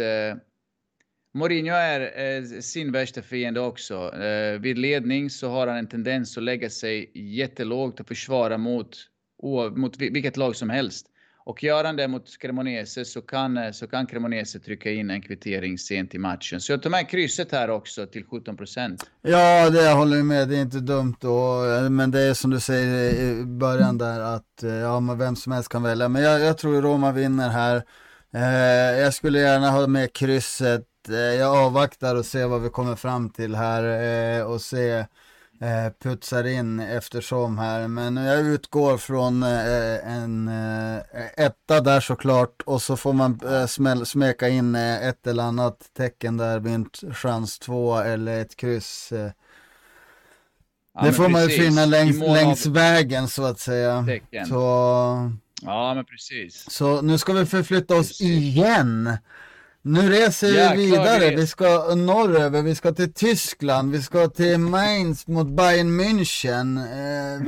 Mourinho 1.35 1.75
är 1.75 2.61
sin 2.61 2.93
värsta 2.93 3.23
fiende 3.23 3.61
också. 3.61 4.15
Vid 4.61 4.79
ledning 4.79 5.31
så 5.31 5.49
har 5.49 5.67
han 5.67 5.77
en 5.77 5.89
tendens 5.89 6.37
att 6.37 6.43
lägga 6.43 6.71
sig 6.71 7.11
jättelågt 7.15 8.01
och 8.01 8.09
försvara 8.09 8.59
mot, 8.59 8.97
mot 9.77 9.99
vilket 9.99 10.37
lag 10.37 10.57
som 10.57 10.71
helst. 10.71 11.11
Och 11.47 11.63
gör 11.63 11.85
han 11.85 11.97
det 11.97 12.09
mot 12.09 12.39
Cremonese 12.39 13.05
så 13.05 13.23
kan, 13.23 13.57
eh, 13.57 13.71
så 13.73 13.87
kan 13.87 14.07
Cremonese 14.07 14.59
trycka 14.59 14.91
in 14.91 15.11
en 15.11 15.23
kvittering 15.23 15.79
sent 15.79 16.15
i 16.15 16.19
matchen. 16.19 16.61
Så 16.61 16.73
jag 16.73 16.83
tar 16.83 16.91
med 16.91 17.09
krysset 17.09 17.53
här 17.53 17.71
också 17.71 18.07
till 18.07 18.25
17 18.25 18.57
procent. 18.57 19.11
Ja, 19.23 19.71
det 19.71 19.83
jag 19.83 19.97
håller 19.97 20.23
med. 20.23 20.49
Det 20.49 20.57
är 20.57 20.63
inte 20.63 20.81
dumt 20.81 21.15
då. 21.21 21.65
Eh, 21.65 21.91
men 21.91 22.11
det 22.11 22.21
är 22.21 22.35
som 22.35 22.51
du 22.51 22.61
säger 22.61 23.15
i 23.15 23.45
början 23.45 23.99
där 23.99 24.21
att 24.21 24.63
eh, 24.63 24.71
ja, 24.71 25.01
men 25.01 25.19
vem 25.19 25.37
som 25.37 25.53
helst 25.53 25.69
kan 25.69 25.83
välja. 25.83 26.09
Men 26.09 26.23
jag, 26.23 26.41
jag 26.41 26.59
tror 26.59 26.83
Roma 26.83 27.13
vinner 27.13 27.49
här. 27.49 27.83
Eh, 28.35 29.01
jag 29.01 29.15
skulle 29.15 29.41
gärna 29.41 29.71
ha 29.71 29.87
med 29.87 30.13
krysset. 30.13 30.87
Eh, 31.09 31.17
jag 31.17 31.57
avvaktar 31.57 32.17
och 32.17 32.27
ser 32.27 32.47
vad 32.47 32.63
vi 32.63 32.69
kommer 32.69 32.97
fram 32.97 33.31
till 33.31 33.55
här 33.55 33.85
eh, 34.39 34.45
och 34.45 34.61
se 34.61 35.07
eh, 35.61 35.93
putsar 36.03 36.47
in 36.47 36.81
eftersom 36.81 37.59
här. 37.59 37.89
Men 37.89 38.17
jag 38.17 38.41
utgår 38.41 38.99
från 38.99 39.43
eh, 39.43 40.13
en 40.13 40.49
eh, 40.49 41.01
etta 41.37 41.81
där 41.81 42.01
såklart 42.01 42.63
och 42.63 42.83
så 42.83 42.97
får 42.97 43.13
man 43.13 43.41
eh, 43.45 44.05
smeka 44.05 44.49
in 44.49 44.75
eh, 44.75 45.09
ett 45.09 45.27
eller 45.27 45.43
annat 45.43 45.91
tecken 45.97 46.37
där 46.37 46.61
vid 46.61 46.75
en 46.75 46.87
chans 47.13 47.59
två 47.59 47.99
eller 47.99 48.41
ett 48.41 48.57
kryss. 48.57 49.13
Ja, 50.95 51.03
det 51.05 51.13
får 51.13 51.29
man 51.29 51.43
ju 51.43 51.49
finna 51.49 51.87
längs, 51.87 52.21
längs 52.21 52.67
vägen 52.67 53.29
så 53.29 53.45
att 53.45 53.59
säga. 53.59 54.07
Så... 54.49 55.33
Ja, 55.63 55.95
men 55.95 56.05
precis. 56.05 56.71
Så 56.71 57.03
nu 57.03 57.19
ska 57.19 57.33
vi 57.33 57.47
förflytta 57.47 57.97
oss 57.97 58.09
precis. 58.09 58.27
igen. 58.27 59.19
Nu 59.87 60.11
reser 60.11 60.77
vi 60.77 60.87
vidare, 60.87 61.37
vi 61.37 61.47
ska 61.47 61.95
norröver, 61.95 62.63
vi 62.63 62.75
ska 62.75 62.93
till 62.93 63.13
Tyskland, 63.13 63.93
vi 63.93 64.03
ska 64.03 64.29
till 64.29 64.59
Mainz 64.59 65.27
mot 65.27 65.47
Bayern 65.47 66.01
München. 66.01 66.79
Eh, 66.79 67.47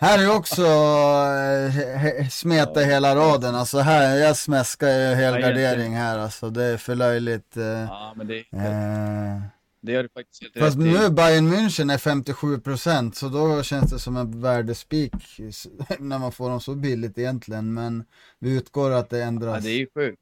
här 0.00 0.18
är 0.18 0.36
också 0.36 0.62
eh, 0.62 2.28
smeta 2.28 2.80
hela 2.80 3.16
raden, 3.16 3.54
alltså 3.54 3.78
här, 3.78 4.16
jag 4.16 4.36
smäskar 4.36 4.88
ju 4.88 5.14
helgardering 5.14 5.94
här 5.94 6.18
alltså, 6.18 6.50
det 6.50 6.64
är 6.64 6.76
för 6.76 6.94
löjligt. 6.94 7.56
Eh, 7.56 7.64
ja, 7.64 8.12
men 8.16 8.26
det, 8.26 8.38
eh, 8.38 9.42
det 9.82 9.92
gör 9.92 10.02
du 10.02 10.08
faktiskt 10.08 10.42
helt 10.42 10.58
Fast 10.58 10.78
nu 10.78 11.10
Bayern 11.10 11.52
München 11.54 11.92
är 11.92 11.98
57% 11.98 13.12
så 13.12 13.28
då 13.28 13.62
känns 13.62 13.90
det 13.90 13.98
som 13.98 14.16
en 14.16 14.40
värdespik 14.40 15.12
när 15.98 16.18
man 16.18 16.32
får 16.32 16.50
dem 16.50 16.60
så 16.60 16.74
billigt 16.74 17.18
egentligen, 17.18 17.74
men 17.74 18.04
vi 18.38 18.56
utgår 18.56 18.90
att 18.90 19.10
det 19.10 19.22
ändras. 19.22 19.54
Ja, 19.54 19.60
det 19.60 19.70
är 19.70 19.78
ju 19.78 19.86
sjukt. 19.94 20.20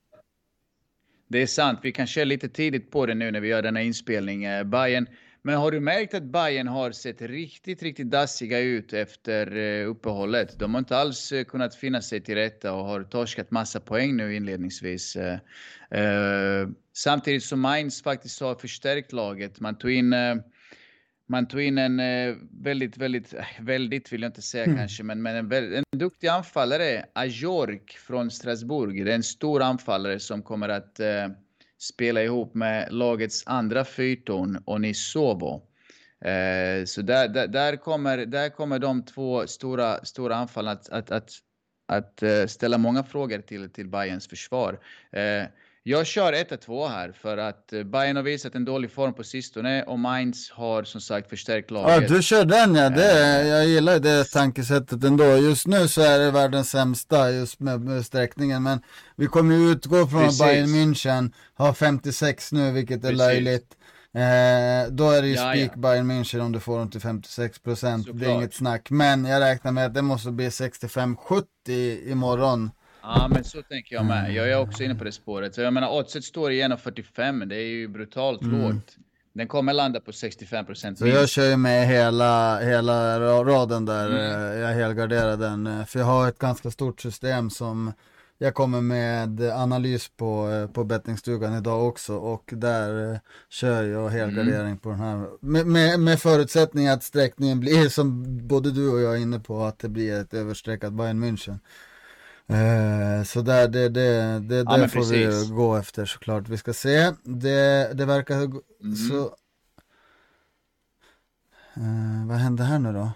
Det 1.28 1.42
är 1.42 1.46
sant, 1.46 1.78
vi 1.82 1.92
kan 1.92 2.06
köra 2.06 2.24
lite 2.24 2.48
tidigt 2.48 2.90
på 2.90 3.06
det 3.06 3.14
nu 3.14 3.30
när 3.30 3.40
vi 3.40 3.48
gör 3.48 3.62
denna 3.62 3.82
inspelning. 3.82 4.44
Eh, 4.44 4.64
Bayern 4.64 5.06
men 5.42 5.56
har 5.56 5.70
du 5.70 5.80
märkt 5.80 6.14
att 6.14 6.22
Bayern 6.22 6.68
har 6.68 6.90
sett 6.90 7.22
riktigt, 7.22 7.82
riktigt 7.82 8.10
dassiga 8.10 8.60
ut 8.60 8.92
efter 8.92 9.56
eh, 9.56 9.90
uppehållet? 9.90 10.58
De 10.58 10.74
har 10.74 10.78
inte 10.78 10.96
alls 10.96 11.32
eh, 11.32 11.44
kunnat 11.44 11.74
finna 11.74 12.02
sig 12.02 12.20
till 12.20 12.34
rätta 12.34 12.72
och 12.72 12.84
har 12.84 13.02
torskat 13.02 13.50
massa 13.50 13.80
poäng 13.80 14.16
nu 14.16 14.36
inledningsvis. 14.36 15.16
Samtidigt 16.92 17.44
som 17.44 17.60
Mainz 17.60 18.02
faktiskt 18.02 18.40
har 18.40 18.54
förstärkt 18.54 19.12
laget. 19.12 19.60
Man 19.60 19.78
tog 19.78 19.90
in 19.90 20.14
man 21.28 21.48
tog 21.48 21.60
in 21.60 21.78
en 21.78 21.96
väldigt, 22.62 22.96
väldigt, 22.96 23.34
väldigt 23.60 24.12
vill 24.12 24.22
jag 24.22 24.28
inte 24.28 24.42
säga 24.42 24.64
mm. 24.64 24.76
kanske, 24.76 25.02
men, 25.02 25.22
men 25.22 25.52
en, 25.52 25.74
en 25.74 25.98
duktig 25.98 26.28
anfallare, 26.28 27.04
Ajork 27.12 27.98
från 27.98 28.30
Strasbourg. 28.30 29.04
Det 29.04 29.10
är 29.10 29.14
en 29.14 29.22
stor 29.22 29.62
anfallare 29.62 30.18
som 30.18 30.42
kommer 30.42 30.68
att 30.68 31.00
spela 31.78 32.22
ihop 32.22 32.54
med 32.54 32.92
lagets 32.92 33.42
andra 33.46 33.84
fyrton, 33.84 34.62
Onisovo. 34.64 35.68
Eh, 36.20 36.84
så 36.84 37.02
där, 37.02 37.28
där, 37.28 37.46
där, 37.46 37.76
kommer, 37.76 38.26
där 38.26 38.48
kommer 38.48 38.78
de 38.78 39.02
två 39.02 39.46
stora, 39.46 40.04
stora 40.04 40.36
anfallen 40.36 40.72
att, 40.72 40.88
att, 40.88 41.10
att, 41.10 41.30
att 41.88 42.22
uh, 42.22 42.46
ställa 42.46 42.78
många 42.78 43.04
frågor 43.04 43.38
till, 43.38 43.70
till 43.70 43.88
Bayerns 43.88 44.28
försvar. 44.28 44.80
Eh, 45.12 45.44
jag 45.88 46.06
kör 46.06 46.32
1-2 46.32 46.88
här 46.88 47.12
för 47.12 47.36
att 47.38 47.72
eh, 47.72 47.82
Bayern 47.82 48.16
har 48.16 48.22
visat 48.22 48.54
en 48.54 48.64
dålig 48.64 48.90
form 48.90 49.14
på 49.14 49.24
sistone 49.24 49.82
och 49.82 49.98
Mainz 49.98 50.50
har 50.50 50.84
som 50.84 51.00
sagt 51.00 51.30
förstärkt 51.30 51.70
laget. 51.70 52.02
Ja, 52.10 52.16
du 52.16 52.22
kör 52.22 52.44
den 52.44 52.74
ja. 52.74 52.90
Det, 52.90 53.46
jag 53.46 53.66
gillar 53.66 53.98
det 53.98 54.24
tankesättet 54.24 55.04
ändå. 55.04 55.24
Just 55.24 55.66
nu 55.66 55.88
så 55.88 56.00
är 56.00 56.18
det 56.18 56.30
världens 56.30 56.70
sämsta 56.70 57.30
just 57.30 57.60
med, 57.60 57.80
med 57.80 58.06
sträckningen. 58.06 58.62
Men 58.62 58.80
vi 59.16 59.26
kommer 59.26 59.54
ju 59.54 59.70
utgå 59.70 60.06
från 60.06 60.24
att 60.24 60.38
Bayern 60.38 60.68
München 60.68 61.32
har 61.54 61.72
56 61.72 62.52
nu, 62.52 62.72
vilket 62.72 62.96
är 62.96 63.00
Precis. 63.00 63.18
löjligt. 63.18 63.76
Eh, 64.14 64.92
då 64.92 65.10
är 65.10 65.22
det 65.22 65.28
ju 65.28 65.34
ja, 65.34 65.52
spik 65.52 65.70
ja. 65.74 65.80
Bayern 65.80 66.10
München 66.10 66.40
om 66.40 66.52
du 66.52 66.60
får 66.60 66.78
dem 66.78 66.90
till 66.90 67.00
56 67.00 67.58
procent. 67.58 68.08
Det 68.12 68.26
är 68.26 68.30
inget 68.30 68.54
snack. 68.54 68.90
Men 68.90 69.24
jag 69.24 69.40
räknar 69.40 69.72
med 69.72 69.86
att 69.86 69.94
det 69.94 70.02
måste 70.02 70.30
bli 70.30 70.48
65-70 70.48 72.10
imorgon. 72.10 72.70
Ja, 73.14 73.28
men 73.28 73.44
så 73.44 73.62
tänker 73.62 73.96
jag 73.96 74.04
med. 74.04 74.32
Jag 74.34 74.50
är 74.50 74.60
också 74.60 74.82
inne 74.82 74.94
på 74.94 75.04
det 75.04 75.12
spåret. 75.12 75.54
Så 75.54 75.60
jag 75.60 75.72
menar, 75.72 75.98
oddset 75.98 76.24
står 76.24 76.52
i 76.52 76.62
1,45. 76.62 77.44
Det 77.44 77.56
är 77.56 77.68
ju 77.68 77.88
brutalt 77.88 78.42
mm. 78.42 78.60
lågt. 78.60 78.96
Den 79.32 79.48
kommer 79.48 79.72
landa 79.72 80.00
på 80.00 80.12
65 80.12 80.66
procent. 80.66 80.98
Så 80.98 81.06
jag 81.06 81.28
kör 81.28 81.50
ju 81.50 81.56
med 81.56 81.88
hela, 81.88 82.58
hela 82.58 83.20
raden 83.44 83.84
där. 83.84 84.08
Mm. 84.08 84.60
Jag 84.60 84.74
helgarderar 84.74 85.36
den. 85.36 85.86
För 85.86 85.98
jag 85.98 86.06
har 86.06 86.28
ett 86.28 86.38
ganska 86.38 86.70
stort 86.70 87.00
system 87.00 87.50
som 87.50 87.92
jag 88.38 88.54
kommer 88.54 88.80
med 88.80 89.40
analys 89.40 90.08
på, 90.08 90.68
på 90.72 90.84
bettingstugan 90.84 91.58
idag 91.58 91.88
också 91.88 92.14
och 92.16 92.50
där 92.52 93.12
eh, 93.12 93.18
kör 93.48 93.84
jag 93.84 94.08
helgardering 94.08 94.66
mm. 94.66 94.78
på 94.78 94.88
den 94.88 95.00
här. 95.00 95.26
Med, 95.40 95.66
med, 95.66 96.00
med 96.00 96.20
förutsättning 96.20 96.88
att 96.88 97.02
sträckningen 97.02 97.60
blir 97.60 97.88
som 97.88 98.24
både 98.48 98.70
du 98.70 98.90
och 98.90 99.00
jag 99.00 99.14
är 99.14 99.18
inne 99.18 99.40
på 99.40 99.62
att 99.62 99.78
det 99.78 99.88
blir 99.88 100.20
ett 100.20 100.34
överstreckat 100.34 100.92
Bayern 100.92 101.24
München. 101.24 101.58
Eh, 102.48 103.22
så 103.22 103.42
där, 103.42 103.68
det, 103.68 103.88
det, 103.88 104.38
det, 104.38 104.56
ja, 104.56 104.76
det 104.76 104.88
får 104.88 105.00
precis. 105.00 105.50
vi 105.50 105.54
gå 105.54 105.76
efter 105.76 106.06
såklart. 106.06 106.48
Vi 106.48 106.56
ska 106.56 106.72
se. 106.72 107.12
Det, 107.22 107.92
det 107.94 108.04
verkar 108.04 108.34
mm. 108.34 108.96
så... 108.96 109.36
Eh, 111.74 112.26
vad 112.26 112.36
hände 112.36 112.64
här 112.64 112.78
nu 112.78 112.92
då? 112.92 113.12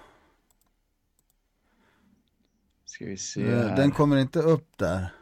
Ska 2.84 3.04
vi 3.04 3.16
se 3.16 3.42
eh, 3.42 3.58
här. 3.58 3.76
Den 3.76 3.90
kommer 3.90 4.16
inte 4.16 4.38
upp 4.38 4.68
där. 4.76 5.14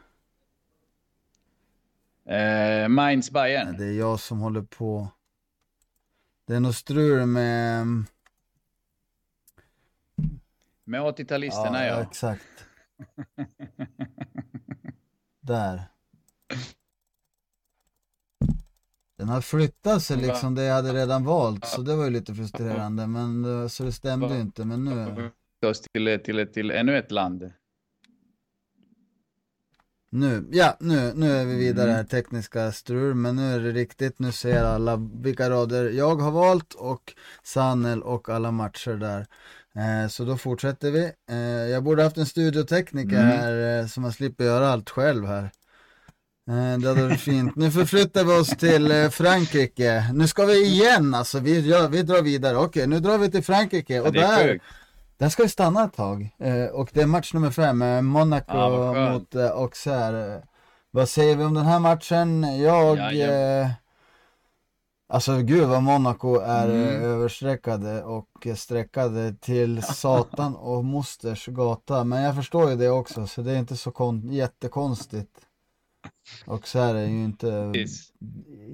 Eh, 2.25 2.87
Mainz 2.87 3.31
Bayern. 3.31 3.77
Det 3.77 3.85
är 3.85 3.99
jag 3.99 4.19
som 4.19 4.39
håller 4.39 4.61
på. 4.61 5.07
Det 6.47 6.55
är 6.55 6.59
något 6.59 6.75
strul 6.75 7.25
med... 7.25 7.87
Med 10.83 11.01
80-talisterna 11.01 11.85
ja. 11.85 11.85
ja. 11.85 12.01
exakt. 12.01 12.65
Där. 15.51 15.81
Den 19.17 19.29
har 19.29 19.41
flyttat 19.41 20.03
sig 20.03 20.17
liksom, 20.17 20.55
det 20.55 20.63
jag 20.63 20.75
hade 20.75 20.93
redan 20.93 21.23
valt, 21.23 21.65
så 21.65 21.81
det 21.81 21.95
var 21.95 22.03
ju 22.03 22.09
lite 22.09 22.35
frustrerande, 22.35 23.07
men 23.07 23.69
så 23.69 23.83
det 23.83 23.91
stämde 23.91 24.35
ju 24.35 24.41
inte, 24.41 24.65
men 24.65 24.85
nu... 24.85 25.29
Oss 25.65 25.81
till, 25.81 26.19
till, 26.25 26.47
till 26.53 26.71
ännu 26.71 26.97
ett 26.97 27.11
land. 27.11 27.51
Nu, 30.09 30.45
ja, 30.51 30.77
nu, 30.79 31.13
nu 31.15 31.31
är 31.31 31.45
vi 31.45 31.55
vidare 31.55 31.85
mm. 31.85 31.95
här, 31.95 32.03
tekniska 32.03 32.71
strul, 32.71 33.15
men 33.15 33.35
nu 33.35 33.53
är 33.53 33.59
det 33.59 33.71
riktigt, 33.71 34.19
nu 34.19 34.31
ser 34.31 34.63
alla 34.63 35.09
vilka 35.13 35.49
rader 35.49 35.89
jag 35.89 36.15
har 36.15 36.31
valt 36.31 36.73
och 36.73 37.13
Sanel 37.43 38.03
och 38.03 38.29
alla 38.29 38.51
matcher 38.51 38.91
där. 38.91 39.27
Eh, 39.77 40.07
så 40.09 40.23
då 40.23 40.37
fortsätter 40.37 40.91
vi. 40.91 41.11
Eh, 41.29 41.37
jag 41.71 41.83
borde 41.83 42.03
haft 42.03 42.17
en 42.17 42.25
studiotekniker 42.25 43.19
mm. 43.19 43.27
här 43.27 43.79
eh, 43.79 43.87
som 43.87 44.03
man 44.03 44.11
slipper 44.11 44.43
göra 44.43 44.69
allt 44.69 44.89
själv 44.89 45.27
här. 45.27 45.43
Eh, 46.49 46.79
det 46.79 46.87
hade 46.87 47.03
varit 47.03 47.19
fint. 47.19 47.55
Nu 47.55 47.71
förflyttar 47.71 48.23
vi 48.23 48.33
oss 48.33 48.49
till 48.49 49.09
Frankrike. 49.11 50.05
Nu 50.13 50.27
ska 50.27 50.45
vi 50.45 50.65
igen 50.65 51.13
alltså, 51.13 51.39
vi, 51.39 51.69
ja, 51.69 51.87
vi 51.87 52.01
drar 52.01 52.21
vidare. 52.21 52.57
Okej, 52.57 52.87
nu 52.87 52.99
drar 52.99 53.17
vi 53.17 53.31
till 53.31 53.43
Frankrike 53.43 54.01
och 54.01 54.13
där, 54.13 54.59
där 55.17 55.29
ska 55.29 55.43
vi 55.43 55.49
stanna 55.49 55.83
ett 55.83 55.93
tag. 55.93 56.29
Och 56.73 56.89
det 56.93 57.01
är 57.01 57.05
match 57.05 57.33
nummer 57.33 57.51
fem, 57.51 58.05
Monaco 58.05 58.57
ja, 58.57 59.11
mot 59.11 59.35
Auxerre. 59.35 60.41
Vad 60.91 61.09
säger 61.09 61.35
vi 61.35 61.43
om 61.43 61.53
den 61.53 61.65
här 61.65 61.79
matchen? 61.79 62.57
Jag... 62.61 62.97
Ja, 62.97 63.11
ja. 63.11 63.69
Alltså 65.13 65.37
gud 65.41 65.67
vad 65.67 65.83
Monaco 65.83 66.39
är 66.39 66.69
mm. 66.69 67.03
överstreckade 67.03 68.03
och 68.03 68.47
sträckade 68.55 69.33
till 69.33 69.83
Satan 69.83 70.55
och 70.55 70.85
mosters 70.85 71.47
gata. 71.47 72.03
Men 72.03 72.21
jag 72.23 72.35
förstår 72.35 72.69
ju 72.69 72.75
det 72.75 72.89
också 72.89 73.27
så 73.27 73.41
det 73.41 73.51
är 73.51 73.59
inte 73.59 73.77
så 73.77 73.91
kon 73.91 74.31
jättekonstigt. 74.31 75.31
Och 76.45 76.67
så 76.67 76.79
är 76.79 76.93
det 76.93 77.05
ju 77.05 77.23
inte, 77.23 77.49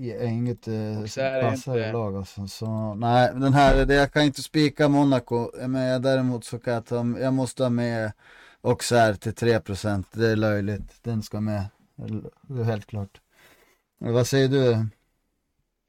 är 0.01 0.25
inget 0.25 0.67
eh, 0.67 1.01
passar 1.41 1.77
inte... 1.77 1.91
lag 1.91 2.15
alltså. 2.15 2.47
Så 2.47 2.93
nej, 2.93 3.31
den 3.33 3.53
här, 3.53 3.85
det, 3.85 3.93
jag 3.93 4.11
kan 4.11 4.23
inte 4.23 4.43
spika 4.43 4.87
Monaco. 4.87 5.67
Men 5.67 6.01
däremot 6.01 6.45
så 6.45 6.59
kan 6.59 6.73
jag 6.73 6.85
ta, 6.85 7.05
jag 7.19 7.33
måste 7.33 7.63
ha 7.63 7.69
med 7.69 8.11
Auxerre 8.61 9.15
till 9.15 9.33
3%. 9.33 10.05
Det 10.11 10.27
är 10.27 10.35
löjligt. 10.35 11.03
Den 11.03 11.23
ska 11.23 11.39
med. 11.39 11.65
Det 12.41 12.61
är 12.61 12.63
helt 12.63 12.85
klart. 12.85 13.21
Vad 13.99 14.27
säger 14.27 14.47
du? 14.47 14.87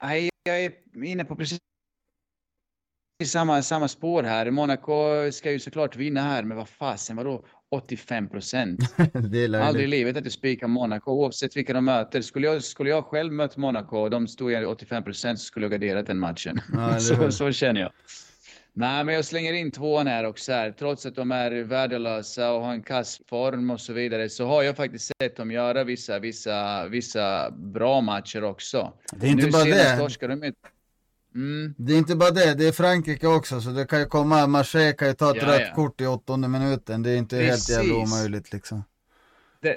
Nej, 0.03 0.28
jag 0.43 0.63
är 0.63 0.73
inne 1.03 1.25
på 1.25 1.35
precis 1.35 1.59
samma, 3.25 3.61
samma 3.61 3.87
spår 3.87 4.23
här. 4.23 4.51
Monaco 4.51 5.31
ska 5.31 5.51
ju 5.51 5.59
såklart 5.59 5.95
vinna 5.95 6.21
här, 6.21 6.43
men 6.43 6.57
vad 6.57 6.69
fasen, 6.69 7.15
vadå 7.15 7.45
85 7.71 8.29
procent? 8.29 8.79
Aldrig 9.61 9.83
i 9.83 9.87
livet 9.87 10.17
att 10.17 10.23
du 10.23 10.29
spikar 10.29 10.67
Monaco, 10.67 11.11
oavsett 11.11 11.57
vilka 11.57 11.73
de 11.73 11.85
möter. 11.85 12.21
Skulle 12.21 12.47
jag, 12.47 12.63
skulle 12.63 12.89
jag 12.89 13.05
själv 13.05 13.33
mött 13.33 13.57
Monaco 13.57 13.97
och 13.97 14.09
de 14.09 14.27
stod 14.27 14.51
i 14.51 14.65
85 14.65 15.03
procent 15.03 15.39
så 15.39 15.45
skulle 15.45 15.63
jag 15.63 15.71
garderat 15.71 16.07
den 16.07 16.19
matchen. 16.19 16.61
Ja, 16.73 16.99
så, 16.99 17.31
så 17.31 17.51
känner 17.51 17.81
jag. 17.81 17.91
Nej, 18.73 19.03
men 19.03 19.15
jag 19.15 19.25
slänger 19.25 19.53
in 19.53 19.71
tvåan 19.71 20.07
här 20.07 20.23
också. 20.23 20.51
Här. 20.51 20.71
Trots 20.71 21.05
att 21.05 21.15
de 21.15 21.31
är 21.31 21.63
värdelösa 21.63 22.51
och 22.51 22.61
har 22.61 22.73
en 22.73 22.83
kass 22.83 23.21
form 23.29 23.69
och 23.69 23.81
så 23.81 23.93
vidare 23.93 24.29
så 24.29 24.47
har 24.47 24.63
jag 24.63 24.77
faktiskt 24.77 25.11
sett 25.21 25.37
dem 25.37 25.51
göra 25.51 25.83
vissa, 25.83 26.19
vissa, 26.19 26.87
vissa 26.87 27.51
bra 27.51 28.01
matcher 28.01 28.43
också. 28.43 28.93
Det 29.11 29.27
är 29.27 29.31
inte 29.31 29.45
nu 29.45 29.51
bara 29.51 29.63
det. 29.63 30.09
De 30.19 30.53
mm. 31.35 31.75
Det 31.77 31.93
är 31.93 31.97
inte 31.97 32.15
bara 32.15 32.31
det, 32.31 32.53
det 32.53 32.67
är 32.67 32.71
Frankrike 32.71 33.27
också 33.27 33.61
så 33.61 33.69
det 33.69 33.85
kan 33.85 33.99
ju 33.99 34.05
komma, 34.05 34.47
Marseille 34.47 34.93
kan 34.93 35.07
ju 35.07 35.13
ta 35.13 35.31
ett 35.31 35.41
ja, 35.41 35.47
rött 35.47 35.67
ja. 35.69 35.75
kort 35.75 36.01
i 36.01 36.05
åttonde 36.05 36.47
minuten. 36.47 37.03
Det 37.03 37.11
är 37.11 37.17
inte 37.17 37.37
Precis. 37.37 37.75
helt 37.75 37.87
jävla 37.87 38.03
omöjligt 38.03 38.53
liksom. 38.53 38.83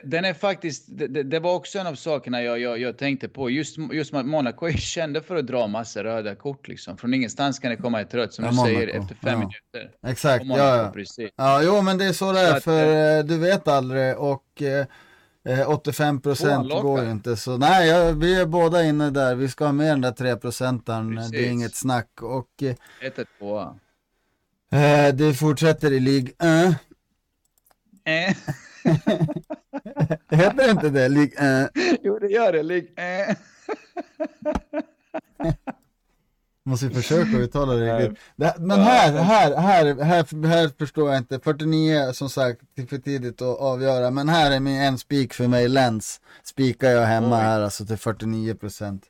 Den 0.05 0.25
är 0.25 0.35
faktiskt, 0.35 0.85
det, 0.89 1.23
det, 1.23 1.39
var 1.39 1.55
också 1.55 1.79
en 1.79 1.87
av 1.87 1.95
sakerna 1.95 2.43
jag, 2.43 2.59
jag, 2.59 2.79
jag 2.79 2.99
tänkte 2.99 3.29
på. 3.29 3.51
Just, 3.51 3.79
just 3.93 4.13
Monaco 4.13 4.67
är 4.67 4.73
kända 4.73 5.21
för 5.21 5.37
att 5.37 5.47
dra 5.47 5.67
massa 5.67 6.05
röda 6.05 6.35
kort 6.35 6.69
liksom. 6.69 6.97
Från 6.97 7.15
ingenstans 7.15 7.59
kan 7.59 7.71
det 7.71 7.77
komma 7.77 8.01
ett 8.01 8.15
rött 8.15 8.35
som 8.35 8.45
ja, 8.45 8.51
du 8.51 8.57
Monaco. 8.57 8.75
säger 8.75 8.89
efter 8.89 9.15
fem 9.15 9.33
ja. 9.33 9.39
minuter. 9.39 9.97
Exakt, 10.07 10.45
Monaco, 10.45 10.65
ja, 10.65 10.77
ja. 10.77 10.91
Precis. 10.91 11.31
ja. 11.37 11.63
Jo, 11.63 11.83
men 11.83 11.99
det 11.99 12.05
är 12.05 12.13
så 12.13 12.33
det 12.33 12.41
är, 12.41 12.61
för 12.61 13.19
att, 13.19 13.25
eh, 13.25 13.29
du 13.29 13.39
vet 13.39 13.69
aldrig 13.69 14.19
och 14.19 14.63
eh, 14.63 15.71
85 15.71 16.17
eh, 16.17 16.21
procent 16.21 16.71
går 16.71 17.05
ju 17.05 17.11
inte. 17.11 17.37
Så 17.37 17.57
nej, 17.57 17.89
jag, 17.89 18.13
vi 18.13 18.41
är 18.41 18.47
båda 18.47 18.85
inne 18.85 19.11
där. 19.11 19.35
Vi 19.35 19.49
ska 19.49 19.65
ha 19.65 19.73
med 19.73 19.87
den 19.87 20.01
där 20.01 20.13
3 20.13 20.37
procenten. 20.37 21.15
Det 21.31 21.47
är 21.47 21.51
inget 21.51 21.75
snack. 21.75 22.23
Och... 22.23 22.63
1 22.63 22.79
1 23.19 23.29
2 23.39 23.61
eh, 24.73 25.15
Det 25.15 25.35
fortsätter 25.35 25.93
i 25.93 26.01
League 26.01 26.29
1. 26.39 26.77
Eh. 28.05 28.37
Heter 30.37 30.71
inte 30.71 30.89
det? 30.91 31.09
Lig, 31.09 31.35
äh. 31.39 31.67
Jo, 32.03 32.19
det 32.19 32.29
gör 32.29 32.53
det. 32.53 32.63
Lig, 32.63 32.93
äh. 32.97 33.37
Måste 36.65 36.87
vi 36.87 36.95
försöka 36.95 37.37
uttala 37.37 37.73
det 37.73 37.99
riktigt. 37.99 38.19
Men 38.59 38.81
här, 38.81 39.13
här, 39.13 39.57
här, 39.57 39.95
här, 40.03 40.47
här 40.47 40.71
förstår 40.79 41.11
jag 41.11 41.19
inte. 41.19 41.41
49 41.41 42.13
som 42.13 42.31
sagt, 42.31 42.61
det 42.75 42.83
är 42.83 42.87
för 42.87 42.99
tidigt 42.99 43.43
att 43.43 43.59
avgöra. 43.59 44.11
Men 44.11 44.29
här 44.29 44.51
är 44.51 44.61
min 44.61 44.81
en 44.81 44.99
spik 44.99 45.35
för 45.35 45.49
mig, 45.49 45.69
Lens. 45.69 46.21
Spikar 46.45 46.91
jag 46.91 47.07
hemma 47.07 47.37
här 47.37 47.61
alltså 47.61 47.87
till 47.87 47.97
49 47.97 48.55
procent. 48.55 49.03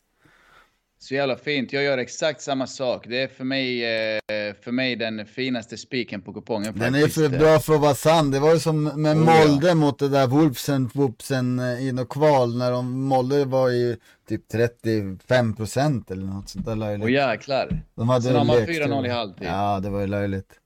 Så 1.02 1.14
jävla 1.14 1.36
fint. 1.36 1.72
Jag 1.72 1.82
gör 1.82 1.98
exakt 1.98 2.42
samma 2.42 2.66
sak. 2.66 3.06
Det 3.08 3.22
är 3.22 3.28
för 3.28 3.44
mig, 3.44 3.84
eh, 3.84 4.20
för 4.62 4.72
mig 4.72 4.96
den 4.96 5.26
finaste 5.26 5.76
spiken 5.76 6.22
på 6.22 6.32
kupongen. 6.32 6.78
Den 6.78 6.94
är 6.94 7.08
för 7.08 7.28
bra 7.28 7.58
för 7.58 7.74
att 7.74 7.80
vara 7.80 7.94
sann. 7.94 8.30
Det 8.30 8.40
var 8.40 8.52
ju 8.52 8.58
som 8.58 8.84
med 8.84 9.16
oh, 9.16 9.24
Molde 9.24 9.68
ja. 9.68 9.74
mot 9.74 9.98
det 9.98 10.08
där 10.08 10.26
Wolfsen, 10.26 10.90
Wolfsen 10.94 11.58
eh, 11.58 11.88
i 11.88 11.92
något 11.92 12.08
kval 12.08 12.58
när 12.58 12.70
de, 12.70 13.02
Molde 13.02 13.44
var 13.44 13.68
ju 13.68 13.96
typ 14.28 14.48
35 14.48 15.56
procent 15.56 16.10
eller 16.10 16.26
något 16.26 16.48
sånt 16.48 16.66
där 16.66 16.76
löjligt. 16.76 17.04
Åh 17.04 17.12
jäklar. 17.12 17.82
De 17.94 18.08
hade 18.08 18.22
Sen 18.22 18.36
har 18.36 18.44
man 18.44 18.56
4-0 18.56 19.06
i 19.06 19.08
halvtid. 19.08 19.48
Ja, 19.48 19.80
det 19.80 19.90
var 19.90 20.00
ju 20.00 20.06
löjligt. 20.06 20.61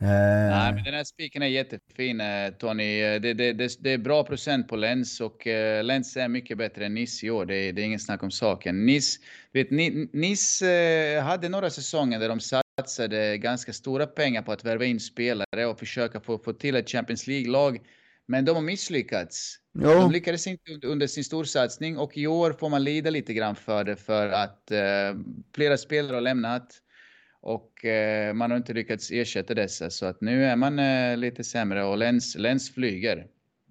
Eh... 0.00 0.08
Nej, 0.08 0.72
men 0.74 0.84
den 0.84 0.94
här 0.94 1.04
spiken 1.04 1.42
är 1.42 1.46
jättefin 1.46 2.22
Tony. 2.58 3.00
Det, 3.00 3.34
det, 3.34 3.52
det, 3.52 3.76
det, 3.80 3.90
är 3.90 3.98
bra 3.98 4.24
procent 4.24 4.68
på 4.68 4.76
Lens 4.76 5.20
och 5.20 5.46
Lens 5.82 6.16
är 6.16 6.28
mycket 6.28 6.58
bättre 6.58 6.86
än 6.86 6.94
Nice 6.94 7.26
i 7.26 7.30
år. 7.30 7.46
Det, 7.46 7.54
är 7.54 7.78
ingen 7.78 8.00
snack 8.00 8.22
om 8.22 8.30
saken. 8.30 8.86
Nice, 8.86 9.20
vet, 9.52 9.70
Nice 10.12 11.20
hade 11.20 11.48
några 11.48 11.70
säsonger 11.70 12.18
där 12.18 12.28
de 12.28 12.40
satsade 12.40 13.38
ganska 13.38 13.72
stora 13.72 14.06
pengar 14.06 14.42
på 14.42 14.52
att 14.52 14.64
värva 14.64 14.84
in 14.84 15.00
spelare 15.00 15.66
och 15.66 15.78
försöka 15.78 16.20
få, 16.20 16.38
få 16.38 16.52
till 16.52 16.76
ett 16.76 16.90
Champions 16.90 17.26
League-lag. 17.26 17.80
Men 18.26 18.44
de 18.44 18.56
har 18.56 18.62
misslyckats. 18.62 19.58
Jo. 19.78 19.90
De 19.90 20.10
lyckades 20.10 20.46
inte 20.46 20.86
under 20.86 21.06
sin 21.06 21.24
storsatsning 21.24 21.98
och 21.98 22.16
i 22.16 22.26
år 22.26 22.52
får 22.52 22.68
man 22.68 22.84
lida 22.84 23.10
lite 23.10 23.34
grann 23.34 23.56
för 23.56 23.84
det 23.84 23.96
för 23.96 24.28
att 24.28 24.72
uh, 24.72 25.20
flera 25.54 25.76
spelare 25.76 26.14
har 26.14 26.20
lämnat. 26.20 26.80
Och 27.44 27.84
eh, 27.84 28.34
man 28.34 28.50
har 28.50 28.58
inte 28.58 28.72
lyckats 28.72 29.10
ersätta 29.10 29.54
dessa 29.54 29.90
så 29.90 30.06
att 30.06 30.20
nu 30.20 30.44
är 30.44 30.56
man 30.56 30.78
eh, 30.78 31.16
lite 31.16 31.44
sämre 31.44 31.84
och 31.84 31.98
Lens, 31.98 32.36
Lens 32.38 32.74
flyger. 32.74 33.26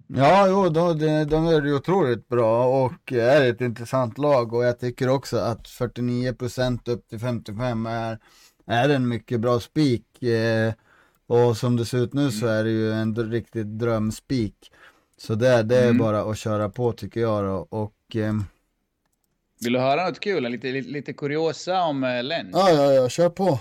Ja, 0.06 0.46
jo, 0.48 0.68
de, 0.68 0.98
de, 1.24 1.46
är 1.46 1.62
ju 1.62 1.74
otroligt 1.74 2.28
bra 2.28 2.84
och 2.84 3.12
är 3.12 3.50
ett 3.50 3.60
intressant 3.60 4.18
lag 4.18 4.52
och 4.52 4.64
jag 4.64 4.78
tycker 4.78 5.08
också 5.08 5.36
att 5.36 5.66
49% 5.66 6.90
upp 6.90 7.08
till 7.08 7.18
55 7.18 7.86
är, 7.86 8.18
är 8.66 8.88
en 8.88 9.08
mycket 9.08 9.40
bra 9.40 9.60
spik. 9.60 10.22
Eh, 10.22 10.72
och 11.26 11.56
som 11.56 11.76
det 11.76 11.84
ser 11.84 11.98
ut 11.98 12.12
nu 12.12 12.30
så 12.30 12.46
är 12.46 12.64
det 12.64 12.70
ju 12.70 12.92
en 12.92 13.30
riktigt 13.30 13.78
drömspik. 13.78 14.72
Så 15.16 15.34
det, 15.34 15.62
det 15.62 15.76
är 15.76 15.84
mm. 15.84 15.98
bara 15.98 16.20
att 16.30 16.38
köra 16.38 16.68
på 16.68 16.92
tycker 16.92 17.20
jag 17.20 17.44
då. 17.44 17.66
Och, 17.70 18.16
eh, 18.16 18.34
vill 19.64 19.72
du 19.72 19.78
höra 19.78 20.08
något 20.08 20.20
kul? 20.20 20.42
Lite, 20.42 20.72
lite, 20.72 20.88
lite 20.88 21.12
kuriosa 21.12 21.82
om 21.82 22.04
eh, 22.04 22.22
Lens? 22.22 22.50
Ja, 22.52 22.70
ja, 22.70 22.92
ja, 22.92 23.08
kör 23.08 23.28
på. 23.28 23.60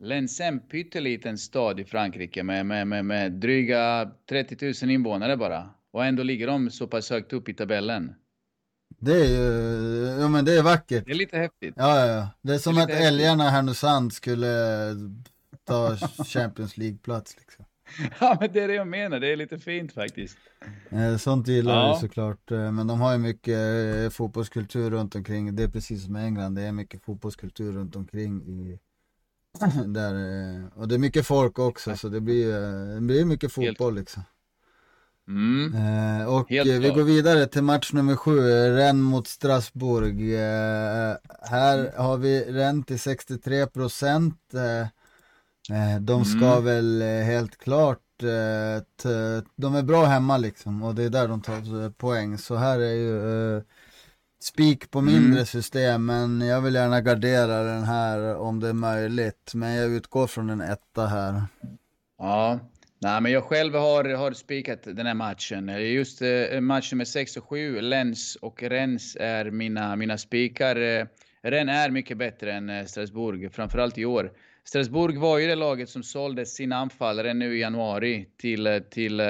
Lens 0.00 0.40
är 0.40 0.44
en 0.44 0.60
pytteliten 0.60 1.38
stad 1.38 1.80
i 1.80 1.84
Frankrike 1.84 2.42
med, 2.42 2.66
med, 2.66 2.86
med, 2.86 3.04
med 3.04 3.32
dryga 3.32 4.10
30 4.28 4.74
000 4.82 4.90
invånare 4.90 5.36
bara. 5.36 5.68
Och 5.92 6.04
ändå 6.04 6.22
ligger 6.22 6.46
de 6.46 6.70
så 6.70 6.86
pass 6.86 7.10
högt 7.10 7.32
upp 7.32 7.48
i 7.48 7.54
tabellen. 7.54 8.14
Det 8.98 9.12
är 9.12 9.24
ju, 9.24 10.20
ja 10.20 10.28
men 10.28 10.44
det 10.44 10.58
är 10.58 10.62
vackert. 10.62 11.04
Det 11.06 11.10
är 11.10 11.14
lite 11.14 11.38
häftigt. 11.38 11.74
Ja, 11.76 11.98
ja, 11.98 12.06
ja. 12.06 12.28
Det 12.42 12.54
är 12.54 12.58
som 12.58 12.74
det 12.74 12.80
är 12.80 12.84
att 12.84 12.90
älgarna 12.90 13.50
Härnösand 13.50 14.12
skulle 14.12 14.46
ta 15.64 15.96
Champions 16.24 16.76
League-plats 16.76 17.36
liksom. 17.38 17.64
Ja, 18.20 18.36
men 18.40 18.52
det 18.52 18.60
är 18.60 18.68
det 18.68 18.74
jag 18.74 18.88
menar. 18.88 19.20
Det 19.20 19.32
är 19.32 19.36
lite 19.36 19.58
fint 19.58 19.92
faktiskt. 19.92 20.38
Eh, 20.90 21.16
sånt 21.16 21.48
gillar 21.48 21.74
ja. 21.74 21.86
jag 21.88 21.98
såklart. 21.98 22.50
Eh, 22.50 22.72
men 22.72 22.86
de 22.86 23.00
har 23.00 23.12
ju 23.12 23.18
mycket 23.18 23.58
eh, 23.96 24.10
fotbollskultur 24.10 24.90
runt 24.90 25.14
omkring. 25.14 25.56
Det 25.56 25.62
är 25.62 25.68
precis 25.68 26.04
som 26.04 26.16
i 26.16 26.20
England. 26.20 26.54
Det 26.54 26.62
är 26.62 26.72
mycket 26.72 27.04
fotbollskultur 27.04 27.72
runt 27.72 27.96
omkring 27.96 28.42
i 28.42 28.78
där. 29.86 30.14
Och 30.74 30.88
det 30.88 30.94
är 30.94 30.98
mycket 30.98 31.26
folk 31.26 31.58
också, 31.58 31.96
så 31.96 32.08
det 32.08 32.20
blir, 32.20 32.52
det 32.94 33.00
blir 33.00 33.24
mycket 33.24 33.52
fotboll 33.52 33.94
liksom. 33.94 34.22
Mm. 35.28 36.28
och 36.28 36.50
Helt 36.50 36.68
vi 36.68 36.80
klart. 36.80 36.94
går 36.94 37.02
vidare 37.02 37.46
till 37.46 37.62
match 37.62 37.92
nummer 37.92 38.16
sju, 38.16 38.40
Rennes 38.76 39.12
mot 39.12 39.26
Strasbourg. 39.28 40.20
här 41.42 41.98
har 41.98 42.16
vi 42.16 42.44
Rennes 42.52 42.86
till 42.86 43.00
63 43.00 43.66
procent. 43.66 44.54
Eh, 44.54 44.88
de 46.00 46.24
ska 46.24 46.52
mm. 46.52 46.64
väl 46.64 47.02
eh, 47.02 47.24
helt 47.24 47.56
klart, 47.56 48.22
eh, 48.22 49.42
de 49.56 49.74
är 49.74 49.82
bra 49.82 50.04
hemma 50.04 50.36
liksom 50.36 50.82
och 50.82 50.94
det 50.94 51.02
är 51.02 51.10
där 51.10 51.28
de 51.28 51.42
tar 51.42 51.90
poäng. 51.90 52.38
Så 52.38 52.56
här 52.56 52.80
är 52.80 52.94
ju 52.94 53.62
spik 54.42 54.90
på 54.90 55.00
mindre 55.00 55.32
mm. 55.32 55.46
system 55.46 56.06
men 56.06 56.40
jag 56.40 56.60
vill 56.60 56.74
gärna 56.74 57.00
gardera 57.00 57.62
den 57.62 57.84
här 57.84 58.36
om 58.36 58.60
det 58.60 58.68
är 58.68 58.72
möjligt. 58.72 59.54
Men 59.54 59.74
jag 59.74 59.90
utgår 59.90 60.26
från 60.26 60.50
en 60.50 60.60
etta 60.60 61.06
här. 61.06 61.42
Ja, 62.18 62.58
Nej, 63.02 63.20
men 63.20 63.32
jag 63.32 63.44
själv 63.44 63.74
har, 63.74 64.04
har 64.04 64.32
spikat 64.32 64.82
den 64.82 65.06
här 65.06 65.14
matchen. 65.14 65.68
Just 65.68 66.22
eh, 66.22 66.60
match 66.60 66.92
nummer 66.92 67.04
6 67.04 67.36
och 67.36 67.44
7, 67.44 67.80
Lens 67.80 68.36
och 68.36 68.62
Rennes 68.62 69.16
är 69.20 69.50
mina, 69.50 69.96
mina 69.96 70.18
spikar. 70.18 70.76
Rennes 71.42 71.86
är 71.86 71.90
mycket 71.90 72.18
bättre 72.18 72.52
än 72.52 72.70
eh, 72.70 72.84
Strasbourg, 72.84 73.52
framförallt 73.52 73.98
i 73.98 74.04
år. 74.04 74.32
Strasbourg 74.64 75.18
var 75.18 75.38
ju 75.38 75.46
det 75.46 75.54
laget 75.54 75.88
som 75.88 76.02
sålde 76.02 76.46
sina 76.46 76.76
anfallare 76.76 77.34
nu 77.34 77.56
i 77.56 77.60
januari 77.60 78.28
till, 78.36 78.66
eh, 78.66 78.78
till, 78.78 79.20
eh, 79.20 79.26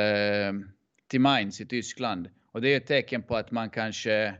till 1.08 1.20
Mainz 1.20 1.60
i 1.60 1.66
Tyskland. 1.66 2.28
Och 2.52 2.60
det 2.60 2.68
är 2.68 2.76
ett 2.76 2.86
tecken 2.86 3.22
på 3.22 3.36
att 3.36 3.50
man 3.50 3.70
kanske, 3.70 4.34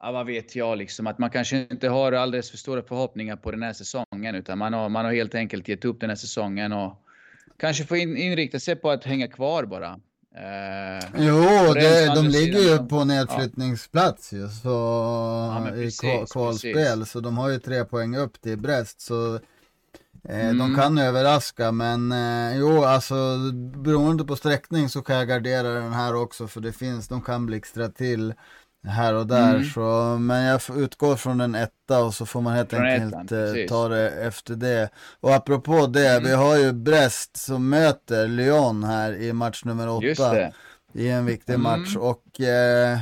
ja, 0.00 0.12
vad 0.12 0.26
vet 0.26 0.56
jag, 0.56 0.78
liksom, 0.78 1.06
att 1.06 1.18
man 1.18 1.30
kanske 1.30 1.66
inte 1.70 1.88
har 1.88 2.12
alldeles 2.12 2.50
för 2.50 2.58
stora 2.58 2.82
förhoppningar 2.82 3.36
på 3.36 3.50
den 3.50 3.62
här 3.62 3.72
säsongen, 3.72 4.34
utan 4.34 4.58
man 4.58 4.72
har, 4.72 4.88
man 4.88 5.04
har 5.04 5.12
helt 5.12 5.34
enkelt 5.34 5.68
gett 5.68 5.84
upp 5.84 6.00
den 6.00 6.10
här 6.10 6.16
säsongen 6.16 6.72
och 6.72 7.04
kanske 7.56 7.84
får 7.84 7.96
in, 7.96 8.16
inrikta 8.16 8.60
sig 8.60 8.76
på 8.76 8.90
att 8.90 9.04
hänga 9.04 9.28
kvar 9.28 9.64
bara. 9.64 10.00
Eh, 10.38 11.26
jo, 11.26 11.74
det, 11.74 12.14
de 12.14 12.28
ligger 12.28 12.60
ju 12.60 12.78
på 12.78 13.04
nedflyttningsplats 13.04 14.32
ja. 14.32 14.38
ju, 14.38 14.48
så, 14.48 14.68
ja, 14.68 15.66
precis, 15.70 16.04
i 16.04 16.24
kvalspel, 16.32 17.06
så 17.06 17.20
de 17.20 17.38
har 17.38 17.48
ju 17.48 17.58
tre 17.58 17.84
poäng 17.84 18.16
upp 18.16 18.40
till 18.40 18.58
Brest. 18.58 19.00
Så 19.00 19.38
Eh, 20.24 20.48
mm. 20.48 20.58
De 20.58 20.74
kan 20.74 20.98
överraska 20.98 21.72
men 21.72 22.12
eh, 22.12 22.58
jo 22.58 22.84
alltså 22.84 23.38
beroende 23.76 24.24
på 24.24 24.36
sträckning 24.36 24.88
så 24.88 25.02
kan 25.02 25.16
jag 25.16 25.28
gardera 25.28 25.68
den 25.68 25.92
här 25.92 26.14
också 26.14 26.46
för 26.46 26.60
det 26.60 26.72
finns, 26.72 27.08
de 27.08 27.22
kan 27.22 27.46
blixtra 27.46 27.88
till 27.88 28.34
här 28.86 29.14
och 29.14 29.26
där 29.26 29.54
mm. 29.54 29.64
så 29.64 30.16
men 30.20 30.42
jag 30.44 30.60
utgår 30.76 31.16
från 31.16 31.40
en 31.40 31.54
etta 31.54 32.04
och 32.04 32.14
så 32.14 32.26
får 32.26 32.40
man 32.40 32.54
helt 32.54 32.70
från 32.70 32.86
enkelt 32.86 33.32
ettan, 33.32 33.60
eh, 33.60 33.66
ta 33.66 33.88
det 33.88 34.10
efter 34.10 34.54
det. 34.54 34.90
Och 35.20 35.34
apropå 35.34 35.86
det, 35.86 36.08
mm. 36.08 36.24
vi 36.24 36.34
har 36.34 36.56
ju 36.56 36.72
Brest 36.72 37.36
som 37.36 37.68
möter 37.68 38.28
Lyon 38.28 38.84
här 38.84 39.12
i 39.12 39.32
match 39.32 39.64
nummer 39.64 39.88
åtta. 39.88 40.52
I 40.92 41.08
en 41.08 41.26
viktig 41.26 41.54
mm. 41.54 41.62
match 41.62 41.96
och 41.96 42.40
eh, 42.40 42.98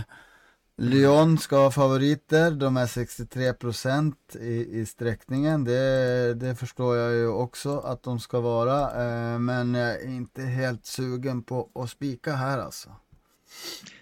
Lyon 0.79 1.39
ska 1.39 1.57
ha 1.57 1.71
favoriter, 1.71 2.51
de 2.51 2.77
är 2.77 2.87
63% 2.87 4.15
i, 4.41 4.81
i 4.81 4.87
sträckningen. 4.87 5.65
Det, 5.65 6.35
det 6.35 6.55
förstår 6.55 6.97
jag 6.97 7.12
ju 7.12 7.29
också 7.29 7.79
att 7.79 8.03
de 8.03 8.21
ska 8.21 8.41
vara. 8.41 8.81
Eh, 8.83 9.39
men 9.39 9.75
jag 9.75 10.03
är 10.03 10.09
inte 10.09 10.43
helt 10.43 10.87
sugen 10.87 11.43
på 11.43 11.71
att 11.75 11.91
spika 11.91 12.33
här 12.33 12.59
alltså. 12.59 12.89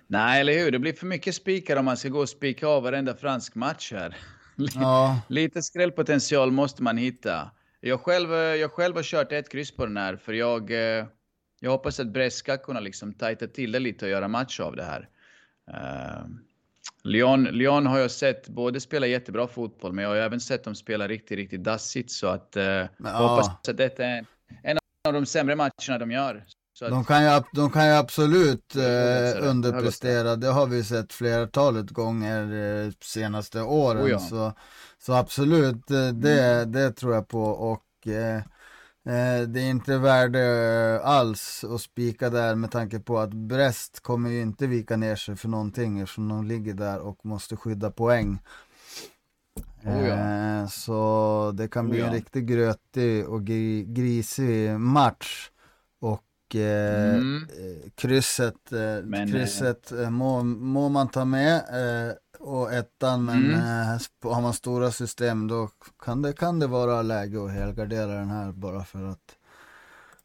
Nej, 0.07 0.41
eller 0.41 0.53
hur? 0.53 0.71
Det 0.71 0.79
blir 0.79 0.93
för 0.93 1.07
mycket 1.07 1.35
spikar 1.35 1.77
om 1.77 1.85
man 1.85 1.97
ska 1.97 2.09
gå 2.09 2.21
och 2.21 2.29
spika 2.29 2.67
av 2.67 2.83
varenda 2.83 3.17
fransk 3.17 3.55
match 3.55 3.93
här. 3.93 4.17
Ja. 4.75 5.21
Lite 5.29 5.63
skrällpotential 5.63 6.51
måste 6.53 6.83
man 6.83 6.97
hitta. 6.97 7.51
Jag 7.81 8.01
själv, 8.01 8.33
jag 8.33 8.71
själv 8.73 8.97
har 8.97 9.03
kört 9.03 9.33
ett 9.33 9.49
kryss 9.49 9.77
på 9.77 9.87
den 9.87 9.97
här, 9.97 10.17
för 10.17 10.33
jag, 10.33 10.71
eh, 10.71 11.07
jag 11.61 11.71
hoppas 11.71 12.01
att 12.01 12.07
Brest 12.07 12.37
ska 12.37 12.57
kunna 12.57 12.81
liksom 12.81 13.13
tajta 13.13 13.47
till 13.47 13.73
det 13.73 13.79
lite 13.79 14.05
och 14.05 14.11
göra 14.11 14.29
match 14.29 14.61
av 14.61 14.77
det 14.77 14.85
här. 14.85 15.09
Uh, 15.71 16.27
Lyon, 17.03 17.45
Lyon 17.45 17.87
har 17.87 17.99
jag 17.99 18.11
sett 18.11 18.49
både 18.49 18.81
spela 18.81 19.07
jättebra 19.07 19.47
fotboll, 19.47 19.93
men 19.93 20.03
jag 20.03 20.11
har 20.11 20.17
även 20.17 20.41
sett 20.41 20.65
dem 20.65 20.75
spela 20.75 21.09
riktigt, 21.09 21.37
riktigt 21.37 21.65
dassigt. 21.65 22.11
Så 22.11 22.27
att, 22.27 22.57
eh, 22.57 22.65
jag 22.65 22.89
hoppas 22.99 23.49
att 23.49 23.77
detta 23.77 24.05
är 24.05 24.27
en 24.63 24.79
av 25.09 25.13
de 25.13 25.27
sämre 25.27 25.57
matcherna 25.57 25.99
de 25.99 26.11
gör. 26.11 26.45
Att... 26.83 26.91
De, 26.91 27.05
kan 27.05 27.25
ju, 27.25 27.43
de 27.53 27.71
kan 27.71 27.87
ju 27.87 27.93
absolut 27.93 28.77
eh, 28.77 29.49
underprestera, 29.49 30.37
det 30.37 30.47
har 30.47 30.67
vi 30.67 30.85
sett 30.85 31.13
flertalet 31.13 31.91
gånger 31.91 32.53
eh, 32.53 32.93
senaste 33.01 33.63
åren. 33.63 34.05
Oh 34.05 34.11
ja. 34.11 34.19
så, 34.19 34.53
så 34.99 35.13
absolut, 35.13 35.91
eh, 35.91 36.09
det, 36.09 36.43
mm. 36.43 36.73
det 36.73 36.93
tror 36.93 37.15
jag 37.15 37.29
på. 37.29 37.45
Och 37.45 38.09
eh, 38.09 38.37
eh, 39.09 39.43
det 39.49 39.61
är 39.61 39.71
inte 39.71 39.99
värde 39.99 41.01
alls 41.05 41.65
att 41.65 41.81
spika 41.81 42.31
där 42.31 42.55
med 42.55 42.71
tanke 42.71 43.01
på 43.01 43.19
att 43.19 43.35
Brest 43.35 44.01
kommer 44.01 44.31
ju 44.31 44.41
inte 44.41 44.67
vika 44.67 44.97
ner 44.97 45.17
sig 45.17 45.37
för 45.37 45.49
någonting 45.49 46.01
eftersom 46.01 46.29
de 46.29 46.47
ligger 46.47 46.75
där 46.75 46.99
och 46.99 47.27
måste 47.27 47.57
skydda 47.57 47.91
poäng. 47.91 48.39
Oh 49.85 50.09
ja. 50.09 50.15
Eh, 50.15 50.67
så 50.69 51.53
det 51.55 51.69
kan 51.69 51.89
bli 51.89 51.99
oh 51.99 52.01
ja. 52.01 52.07
en 52.07 52.13
riktigt 52.13 52.45
grötig 52.45 53.29
och 53.29 53.45
grisig 53.87 54.81
match. 54.81 55.51
Och 56.01 56.23
eh, 56.55 57.15
mm. 57.15 57.47
Eh, 57.59 57.91
krysset, 57.95 58.73
eh, 58.73 59.05
men, 59.05 59.33
krysset 59.33 59.93
eh, 59.93 60.11
må, 60.11 60.43
må 60.43 60.89
man 60.89 61.09
ta 61.09 61.25
med 61.25 61.63
och 62.39 62.73
ettan 62.73 63.25
men 63.25 63.55
mm. 63.55 63.99
har 64.23 64.41
man 64.41 64.53
stora 64.53 64.91
system 64.91 65.49
då 65.49 65.69
kan 66.05 66.23
det, 66.23 66.33
kan 66.33 66.59
det 66.59 66.67
vara 66.67 67.03
läge 67.03 67.45
att 67.45 67.51
helgardera 67.51 68.07
den 68.07 68.31
här 68.31 68.53
bara 68.53 68.85
för 68.85 69.05
att 69.05 69.37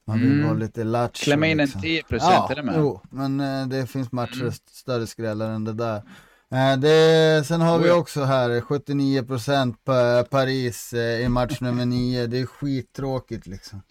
man 0.05 0.19
vill 0.19 0.31
mm. 0.31 0.47
vara 0.47 0.57
lite 0.57 0.83
lattjo. 0.83 1.23
Klämma 1.23 1.47
in 1.47 1.57
liksom. 1.57 1.79
en 1.79 1.81
10 1.81 2.03
procent 2.03 2.33
ja, 2.33 2.51
är 2.51 2.55
det 2.55 2.63
med? 2.63 2.75
Jo, 2.77 3.01
men 3.09 3.69
det 3.69 3.87
finns 3.87 4.11
matcher 4.11 4.41
mm. 4.41 4.53
större 4.71 5.07
skrällar 5.07 5.49
än 5.49 5.63
det 5.63 5.73
där. 5.73 6.03
Eh, 6.51 6.77
det, 6.77 7.43
sen 7.47 7.61
har 7.61 7.79
vi 7.79 7.91
också 7.91 8.23
här 8.23 8.61
79% 8.61 9.75
på 9.83 10.29
Paris 10.29 10.93
eh, 10.93 11.21
i 11.21 11.29
match 11.29 11.61
nummer 11.61 11.85
9. 11.85 12.27
Det 12.27 12.39
är 12.39 12.45
skittråkigt 12.45 13.47
liksom. 13.47 13.81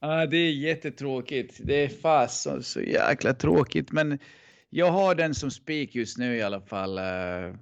Ja, 0.00 0.26
det 0.26 0.36
är 0.36 0.52
jättetråkigt. 0.52 1.60
Det 1.64 1.74
är 1.74 1.88
fast 1.88 2.42
så, 2.42 2.62
så 2.62 2.80
jäkla 2.80 3.34
tråkigt. 3.34 3.92
Men 3.92 4.18
jag 4.70 4.90
har 4.90 5.14
den 5.14 5.34
som 5.34 5.50
spik 5.50 5.94
just 5.94 6.18
nu 6.18 6.36
i 6.36 6.42
alla 6.42 6.60
fall. 6.60 6.98
Uh, 6.98 7.54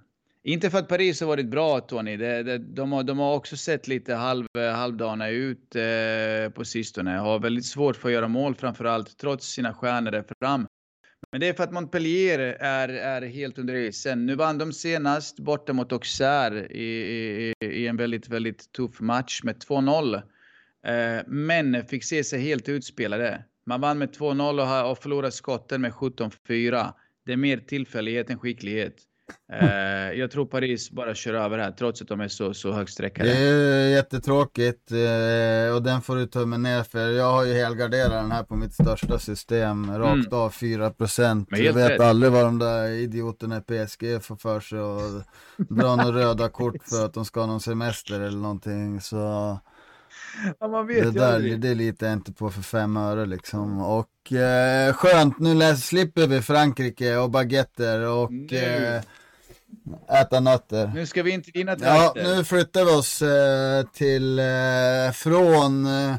inte 0.42 0.70
för 0.70 0.78
att 0.78 0.88
Paris 0.88 1.20
har 1.20 1.26
varit 1.26 1.46
bra, 1.46 1.80
Tony. 1.80 2.16
Det, 2.16 2.42
det, 2.42 2.58
de, 2.58 2.92
har, 2.92 3.02
de 3.02 3.18
har 3.18 3.34
också 3.34 3.56
sett 3.56 3.88
lite 3.88 4.14
halv, 4.14 4.46
halvdana 4.74 5.28
ut 5.28 5.76
uh, 5.76 6.50
på 6.50 6.64
sistone. 6.64 7.10
Har 7.10 7.38
väldigt 7.38 7.66
svårt 7.66 7.96
för 7.96 8.08
att 8.08 8.14
göra 8.14 8.28
mål 8.28 8.54
framför 8.54 8.84
allt, 8.84 9.18
trots 9.18 9.46
sina 9.46 9.74
stjärnor 9.74 10.10
där 10.10 10.24
fram. 10.40 10.66
Men 11.30 11.40
det 11.40 11.48
är 11.48 11.52
för 11.52 11.64
att 11.64 11.72
Montpellier 11.72 12.38
är, 12.60 12.88
är 12.88 13.22
helt 13.22 13.58
under 13.58 13.74
isen. 13.74 14.26
Nu 14.26 14.34
vann 14.34 14.58
de 14.58 14.72
senast 14.72 15.38
borta 15.38 15.72
mot 15.72 15.92
Auxerre 15.92 16.66
i, 16.66 17.52
i, 17.60 17.66
i 17.66 17.86
en 17.86 17.96
väldigt, 17.96 18.28
väldigt 18.28 18.72
tuff 18.72 19.00
match 19.00 19.40
med 19.42 19.56
2-0. 19.56 20.22
Eh, 20.86 21.22
men 21.26 21.84
fick 21.84 22.04
se 22.04 22.24
sig 22.24 22.40
helt 22.40 22.68
utspelade. 22.68 23.44
Man 23.66 23.80
vann 23.80 23.98
med 23.98 24.16
2-0 24.16 24.84
och, 24.84 24.90
och 24.90 24.98
förlorade 24.98 25.32
skotten 25.32 25.80
med 25.80 25.92
17-4. 25.92 26.92
Det 27.26 27.32
är 27.32 27.36
mer 27.36 27.58
tillfällighet 27.58 28.30
än 28.30 28.38
skicklighet. 28.38 28.94
Eh, 29.52 30.18
jag 30.18 30.30
tror 30.30 30.46
Paris 30.46 30.90
bara 30.90 31.14
kör 31.14 31.34
över 31.34 31.58
här 31.58 31.70
trots 31.70 32.02
att 32.02 32.08
de 32.08 32.20
är 32.20 32.28
så, 32.28 32.54
så 32.54 32.72
högsträckade. 32.72 33.28
Det 33.28 33.38
är 33.38 33.88
jättetråkigt 33.88 34.92
eh, 34.92 35.74
och 35.74 35.82
den 35.82 36.02
får 36.02 36.16
du 36.16 36.26
tummen 36.26 36.62
ner 36.62 36.82
för. 36.82 37.10
Jag 37.10 37.32
har 37.32 37.44
ju 37.44 37.54
helgarderat 37.54 38.10
den 38.10 38.32
här 38.32 38.42
på 38.42 38.56
mitt 38.56 38.74
största 38.74 39.18
system. 39.18 39.98
Rakt 39.98 40.26
mm. 40.26 40.38
av 40.38 40.52
4%. 40.52 41.46
Jag 41.50 41.72
vet 41.72 41.90
rätt. 41.90 42.00
aldrig 42.00 42.32
vad 42.32 42.44
de 42.44 42.58
där 42.58 42.88
idioterna 42.88 43.56
i 43.56 43.60
PSG 43.60 44.22
får 44.22 44.36
för 44.36 44.60
sig 44.60 44.80
och 44.80 45.22
dra 45.68 45.96
några 45.96 46.18
röda 46.18 46.48
kort 46.48 46.82
för 46.90 47.04
att 47.04 47.14
de 47.14 47.24
ska 47.24 47.40
ha 47.40 47.46
någon 47.46 47.60
semester 47.60 48.20
eller 48.20 48.38
någonting. 48.38 49.00
Så 49.00 49.58
Ja, 50.60 50.82
det, 50.82 51.10
där, 51.10 51.40
det, 51.40 51.56
det 51.56 51.74
litar 51.74 52.06
jag 52.06 52.12
inte 52.12 52.32
på 52.32 52.50
för 52.50 52.62
fem 52.62 52.96
öre 52.96 53.26
liksom. 53.26 53.82
Och 53.82 54.32
eh, 54.32 54.92
skönt, 54.92 55.38
nu 55.38 55.54
läs, 55.54 55.86
slipper 55.86 56.26
vi 56.26 56.42
Frankrike 56.42 57.16
och 57.16 57.30
baguetter 57.30 58.00
och 58.08 58.52
eh, 58.52 59.02
äta 60.08 60.40
nötter. 60.40 60.92
Nu 60.94 61.06
ska 61.06 61.22
vi 61.22 61.30
inte 61.30 61.50
dina 61.50 61.76
trakter. 61.76 62.22
Ja, 62.22 62.36
nu 62.36 62.44
flyttar 62.44 62.84
vi 62.84 62.90
oss 62.90 63.22
eh, 63.22 63.86
till, 63.86 64.38
eh, 64.38 65.12
från 65.12 65.86
eh, 65.86 66.10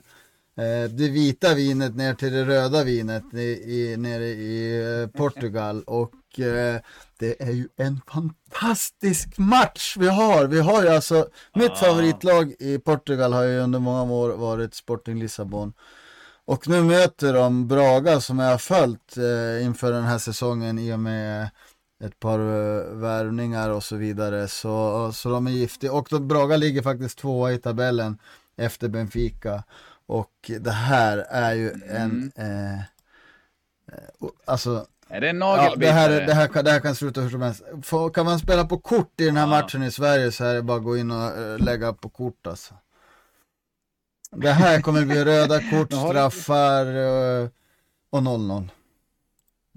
eh, 0.58 0.90
det 0.90 1.10
vita 1.10 1.54
vinet 1.54 1.96
ner 1.96 2.14
till 2.14 2.34
det 2.34 2.46
röda 2.46 2.84
vinet 2.84 3.34
i, 3.34 3.38
i, 3.38 3.96
nere 3.98 4.26
i 4.26 5.08
Portugal. 5.14 5.84
Och 5.84 6.12
det 7.20 7.42
är 7.44 7.52
ju 7.52 7.68
en 7.78 8.02
fantastisk 8.08 9.38
match 9.38 9.96
vi 10.00 10.08
har. 10.08 10.46
Vi 10.48 10.60
har 10.60 10.84
ju 10.84 10.90
alltså, 10.90 11.28
mitt 11.56 11.72
ah. 11.72 11.76
favoritlag 11.76 12.54
i 12.60 12.80
Portugal 12.80 13.34
har 13.34 13.44
ju 13.44 13.60
under 13.60 13.80
många 13.80 14.14
år 14.14 14.30
varit 14.30 14.74
Sporting 14.74 15.20
Lissabon. 15.20 15.74
Och 16.46 16.68
nu 16.68 16.84
möter 16.84 17.34
de 17.34 17.68
Braga 17.68 18.22
som 18.22 18.40
jag 18.40 18.52
har 18.52 18.58
följt 18.58 19.18
eh, 19.18 19.66
inför 19.66 19.92
den 19.92 20.04
här 20.04 20.18
säsongen 20.18 20.80
i 20.80 20.94
och 20.94 21.00
med 21.00 21.50
ett 22.04 22.20
par 22.20 22.40
uh, 22.40 22.96
värvningar 22.96 23.70
och 23.70 23.84
så 23.84 23.96
vidare. 23.96 24.48
Så, 24.48 25.12
så 25.14 25.30
de 25.30 25.48
är 25.48 25.52
giftiga. 25.52 25.94
Och 25.94 26.08
då, 26.10 26.20
Braga 26.20 26.58
ligger 26.58 26.82
faktiskt 26.82 27.18
tvåa 27.18 27.52
i 27.52 27.58
tabellen 27.58 28.18
efter 28.58 28.88
Benfica. 28.88 29.64
Och 30.06 30.52
det 30.60 30.72
här 30.72 31.18
är 31.18 31.54
ju 31.54 31.72
en, 31.72 32.32
mm. 32.36 32.74
eh, 32.74 32.80
eh, 33.92 34.30
alltså 34.46 34.86
är 35.10 35.22
det 35.22 35.30
en 35.30 35.40
nagelbitare? 35.40 35.86
Ja, 35.86 36.08
det, 36.08 36.14
här, 36.14 36.28
det, 36.28 36.34
här, 36.34 36.64
det 36.64 36.72
här 36.72 36.80
kan 36.80 36.96
sluta 36.96 37.22
hur 37.22 37.30
som 37.30 37.42
helst. 37.42 37.64
Får, 37.84 38.10
kan 38.10 38.26
man 38.26 38.40
spela 38.40 38.66
på 38.66 38.78
kort 38.78 39.22
i 39.22 39.26
den 39.26 39.38
här 39.38 39.44
ja. 39.44 39.62
matchen 39.62 39.84
i 39.84 39.92
Sverige 39.92 40.32
så 40.32 40.46
är 40.46 40.54
det 40.54 40.62
bara 40.62 40.78
att 40.78 40.84
gå 40.84 40.98
in 40.98 41.12
och 41.12 41.40
uh, 41.40 41.60
lägga 41.60 41.94
på 41.94 42.10
kort 42.10 42.48
alltså. 42.48 42.74
Det 44.32 44.52
här 44.52 44.82
kommer 44.82 45.06
bli 45.06 45.26
röda 45.26 45.60
kort, 45.72 45.94
straffar 45.94 46.86
uh, 46.86 47.50
och 48.10 48.20
0-0. 48.20 48.70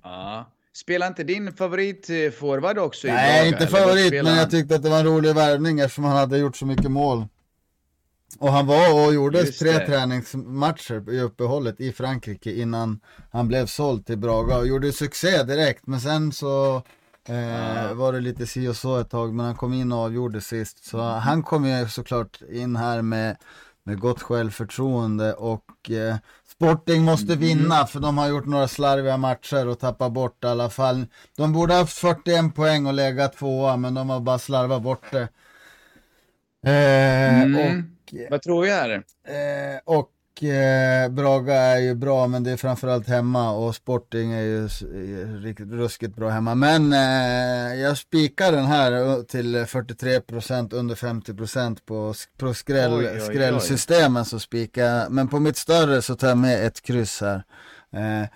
Ja. 0.03 0.47
Spelar 0.73 1.07
inte 1.07 1.25
din 1.25 1.53
favoritforward 1.53 2.79
också 2.79 3.07
Nej, 3.07 3.49
idag, 3.49 3.61
inte 3.61 3.66
favorit, 3.66 4.25
men 4.25 4.37
jag 4.37 4.51
tyckte 4.51 4.75
att 4.75 4.83
det 4.83 4.90
var 4.90 4.99
en 4.99 5.07
rolig 5.07 5.35
värvning 5.35 5.81
eftersom 5.81 6.05
han 6.05 6.16
hade 6.16 6.38
gjort 6.38 6.57
så 6.57 6.66
mycket 6.66 6.90
mål. 6.90 7.27
Och 8.38 8.53
han 8.53 8.66
var 8.66 9.07
och 9.07 9.14
gjorde 9.14 9.40
Just 9.40 9.59
tre 9.59 9.73
det. 9.73 9.87
träningsmatcher 9.87 11.12
i 11.12 11.21
uppehållet 11.21 11.81
i 11.81 11.93
Frankrike 11.93 12.53
innan 12.53 13.01
han 13.31 13.49
blev 13.49 13.66
såld 13.66 14.07
till 14.07 14.19
Braga 14.19 14.57
och 14.57 14.66
gjorde 14.66 14.93
succé 14.93 15.43
direkt. 15.43 15.87
Men 15.87 16.01
sen 16.01 16.33
så 16.33 16.83
eh, 17.29 17.95
var 17.95 18.12
det 18.12 18.21
lite 18.21 18.47
si 18.47 18.69
och 18.69 18.77
så 18.77 18.97
ett 18.97 19.11
tag, 19.11 19.35
men 19.35 19.47
han 19.47 19.55
kom 19.55 19.73
in 19.73 19.93
och 19.93 19.99
avgjorde 19.99 20.40
sist. 20.40 20.85
Så 20.85 21.01
han 21.01 21.43
kom 21.43 21.66
ju 21.66 21.88
såklart 21.88 22.43
in 22.53 22.77
här 22.77 23.03
med, 23.03 23.37
med 23.85 24.01
gott 24.01 24.23
självförtroende 24.23 25.35
och 25.35 25.90
eh, 25.90 26.16
Sporting 26.61 27.03
måste 27.03 27.33
mm. 27.33 27.38
vinna 27.38 27.87
för 27.87 28.01
de 28.01 28.19
har 28.19 28.29
gjort 28.29 28.47
några 28.47 28.69
slarviga 28.69 29.16
matcher 29.16 29.69
och 29.69 29.79
tappat 29.79 30.12
bort 30.12 30.45
i 30.45 30.47
alla 30.47 30.71
fall. 30.71 31.07
De 31.37 31.53
borde 31.53 31.75
haft 31.75 31.99
41 31.99 32.55
poäng 32.55 32.87
och 32.87 32.95
lägga 32.95 33.29
tvåa, 33.29 33.77
men 33.77 33.95
de 33.95 34.11
har 34.11 34.21
bara 34.21 34.38
slarvat 34.38 34.83
bort 34.83 35.05
det. 35.11 35.29
Eh, 36.62 37.43
mm. 37.43 37.57
och 37.57 37.85
vad 38.31 38.42
tror 38.42 38.66
här? 38.66 38.90
Eh, 39.27 39.81
och 39.85 40.44
eh, 40.44 41.09
Braga 41.09 41.55
är 41.55 41.79
ju 41.79 41.94
bra, 41.94 42.27
men 42.27 42.44
det 42.44 42.51
är 42.51 42.57
framförallt 42.57 43.09
hemma 43.09 43.53
och 43.53 43.75
Sporting 43.75 44.33
är 44.33 44.42
ju 44.42 44.68
riktigt 45.42 45.70
ruskigt 45.70 46.16
bra 46.16 46.29
hemma. 46.29 46.55
Men 46.55 46.92
eh, 46.92 47.81
jag 47.81 47.99
spikar 47.99 48.53
den 48.53 48.64
här 48.64 49.23
till 49.23 49.57
43% 49.57 50.75
under 50.75 50.94
50% 50.94 51.79
på, 51.87 52.14
på 52.38 52.55
skräll, 52.55 52.92
oj, 52.92 53.07
oj, 53.07 53.12
oj. 53.14 53.20
skrällsystemen 53.20 54.25
så 54.25 54.38
spikar 54.38 55.09
Men 55.09 55.29
på 55.29 55.40
mitt 55.40 55.57
större 55.57 56.03
så 56.03 56.14
tar 56.14 56.29
jag 56.29 56.38
med 56.38 56.66
ett 56.66 56.81
kryss 56.83 57.20
här. 57.20 57.42
Eh, 57.92 58.29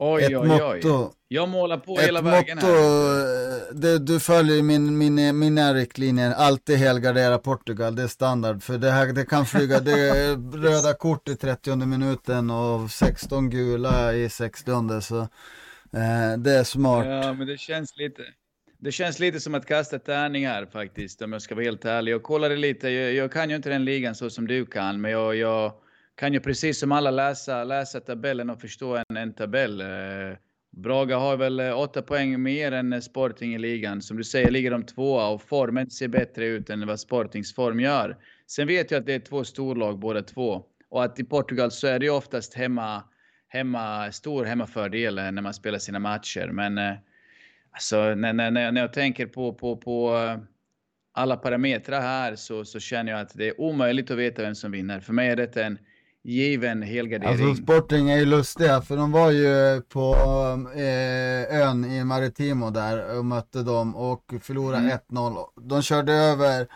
oj, 0.00 0.22
ett 0.22 0.30
oj, 0.30 0.48
motto, 0.48 1.04
oj. 1.04 1.10
Jag 1.28 1.48
målar 1.48 1.78
på 1.78 1.98
hela 1.98 2.22
vägen 2.22 2.56
motto, 2.56 2.66
här. 2.66 3.74
Det, 3.74 3.98
du 3.98 4.20
följer 4.20 4.62
min, 4.62 4.98
min, 4.98 5.38
mina 5.38 5.74
riktlinjer, 5.74 6.32
alltid 6.32 6.76
helgardera 6.76 7.38
Portugal, 7.38 7.96
det 7.96 8.02
är 8.02 8.06
standard. 8.06 8.62
För 8.62 8.78
det, 8.78 8.90
här, 8.90 9.06
det 9.12 9.24
kan 9.24 9.46
flyga, 9.46 9.80
det 9.80 10.08
är 10.08 10.36
röda 10.62 10.94
kort 10.94 11.28
i 11.28 11.36
30 11.36 11.76
minuten 11.76 12.50
och 12.50 12.90
16 12.90 13.50
gula 13.50 14.14
i 14.14 14.28
60 14.28 15.00
så 15.00 15.20
eh, 15.20 16.38
det 16.38 16.52
är 16.52 16.64
smart. 16.64 17.06
Ja, 17.06 17.32
men 17.32 17.46
det 17.46 17.58
känns 17.58 17.96
lite. 17.96 18.22
Det 18.78 18.92
känns 18.92 19.18
lite 19.18 19.40
som 19.40 19.54
att 19.54 19.66
kasta 19.66 19.98
tärning 19.98 20.46
här 20.46 20.66
faktiskt, 20.66 21.22
om 21.22 21.32
jag 21.32 21.42
ska 21.42 21.54
vara 21.54 21.64
helt 21.64 21.84
ärlig. 21.84 22.12
Jag 22.12 22.22
kollade 22.22 22.56
lite, 22.56 22.88
jag, 22.88 23.14
jag 23.14 23.32
kan 23.32 23.50
ju 23.50 23.56
inte 23.56 23.68
den 23.68 23.84
ligan 23.84 24.14
så 24.14 24.30
som 24.30 24.46
du 24.46 24.66
kan, 24.66 25.00
men 25.00 25.10
jag, 25.10 25.36
jag 25.36 25.72
kan 26.20 26.32
ju 26.32 26.40
precis 26.40 26.78
som 26.78 26.92
alla 26.92 27.10
läsa, 27.10 27.64
läsa 27.64 28.00
tabellen 28.00 28.50
och 28.50 28.60
förstå 28.60 28.96
en, 28.96 29.16
en 29.16 29.32
tabell. 29.32 29.80
Eh, 29.80 30.36
Braga 30.70 31.16
har 31.16 31.36
väl 31.36 31.60
eh, 31.60 31.78
åtta 31.78 32.02
poäng 32.02 32.42
mer 32.42 32.72
än 32.72 32.92
eh, 32.92 33.00
Sporting 33.00 33.54
i 33.54 33.58
ligan. 33.58 34.02
Som 34.02 34.16
du 34.16 34.24
säger 34.24 34.50
ligger 34.50 34.70
de 34.70 34.82
tvåa 34.82 35.28
och 35.28 35.42
formen 35.42 35.90
ser 35.90 36.08
bättre 36.08 36.46
ut 36.46 36.70
än 36.70 36.86
vad 36.86 37.00
Sportings 37.00 37.54
form 37.54 37.80
gör. 37.80 38.16
Sen 38.46 38.66
vet 38.66 38.90
jag 38.90 39.00
att 39.00 39.06
det 39.06 39.14
är 39.14 39.20
två 39.20 39.44
storlag 39.44 39.98
båda 39.98 40.22
två. 40.22 40.64
Och 40.88 41.04
att 41.04 41.20
i 41.20 41.24
Portugal 41.24 41.70
så 41.70 41.86
är 41.86 41.98
det 41.98 42.04
ju 42.04 42.12
oftast 42.12 42.54
hemma, 42.54 43.02
hemma, 43.48 44.12
stor 44.12 44.44
hemmafördel 44.44 45.14
när 45.14 45.42
man 45.42 45.54
spelar 45.54 45.78
sina 45.78 45.98
matcher. 45.98 46.50
Men 46.52 46.78
alltså, 47.70 48.14
när, 48.14 48.32
när, 48.32 48.50
när 48.50 48.80
jag 48.80 48.92
tänker 48.92 49.26
på, 49.26 49.54
på, 49.54 49.76
på 49.76 50.16
alla 51.12 51.36
parametrar 51.36 52.00
här 52.00 52.34
så, 52.36 52.64
så 52.64 52.80
känner 52.80 53.12
jag 53.12 53.20
att 53.20 53.34
det 53.34 53.48
är 53.48 53.60
omöjligt 53.60 54.10
att 54.10 54.18
veta 54.18 54.42
vem 54.42 54.54
som 54.54 54.72
vinner. 54.72 55.00
För 55.00 55.12
mig 55.12 55.28
är 55.28 55.36
detta 55.36 55.64
en 55.64 55.78
given 56.24 56.82
helgardering. 56.82 57.48
Alltså 57.48 57.62
Sporting 57.62 58.10
är 58.10 58.16
ju 58.16 58.24
lustiga 58.24 58.82
för 58.82 58.96
de 58.96 59.12
var 59.12 59.30
ju 59.30 59.82
på 59.82 60.14
eh, 60.74 61.60
ön 61.60 61.84
i 61.84 62.04
Maritimo 62.04 62.70
där 62.70 63.18
och 63.18 63.24
mötte 63.24 63.62
dem 63.62 63.96
och 63.96 64.34
förlorade 64.42 64.82
mm. 64.82 64.98
1-0. 65.10 65.44
De 65.60 65.82
körde 65.82 66.12
över 66.12 66.66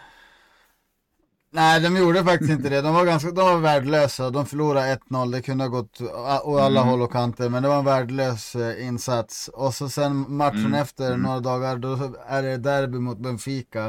Nej, 1.55 1.81
de 1.81 1.97
gjorde 1.97 2.25
faktiskt 2.25 2.51
inte 2.51 2.69
det. 2.69 2.81
De 2.81 2.95
var 2.95 3.05
ganska, 3.05 3.31
de 3.31 3.45
var 3.45 3.59
värdelösa. 3.59 4.31
De 4.31 4.47
förlorade 4.47 4.99
1-0. 5.11 5.33
Det 5.33 5.43
kunde 5.43 5.65
ha 5.65 5.69
gått 5.69 6.01
åt 6.45 6.61
alla 6.61 6.81
mm. 6.81 6.89
håll 6.89 7.03
och 7.03 7.13
kanter, 7.13 7.49
men 7.49 7.63
det 7.63 7.69
var 7.69 7.79
en 7.79 7.85
värdelös 7.85 8.55
eh, 8.55 8.87
insats. 8.87 9.49
Och 9.49 9.75
så 9.75 9.89
sen 9.89 10.37
matchen 10.37 10.67
mm. 10.67 10.75
efter, 10.75 11.07
mm. 11.07 11.23
några 11.23 11.41
dagar, 11.41 11.77
då 11.77 12.15
är 12.27 12.43
det 12.43 12.57
derby 12.57 12.99
mot 12.99 13.19
Benfica 13.19 13.87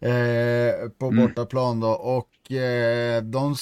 eh, 0.00 0.88
på 0.98 1.06
mm. 1.06 1.16
bortaplan 1.16 1.80
då. 1.80 1.90
Och 1.90 2.52
eh, 2.52 3.22
de 3.22 3.56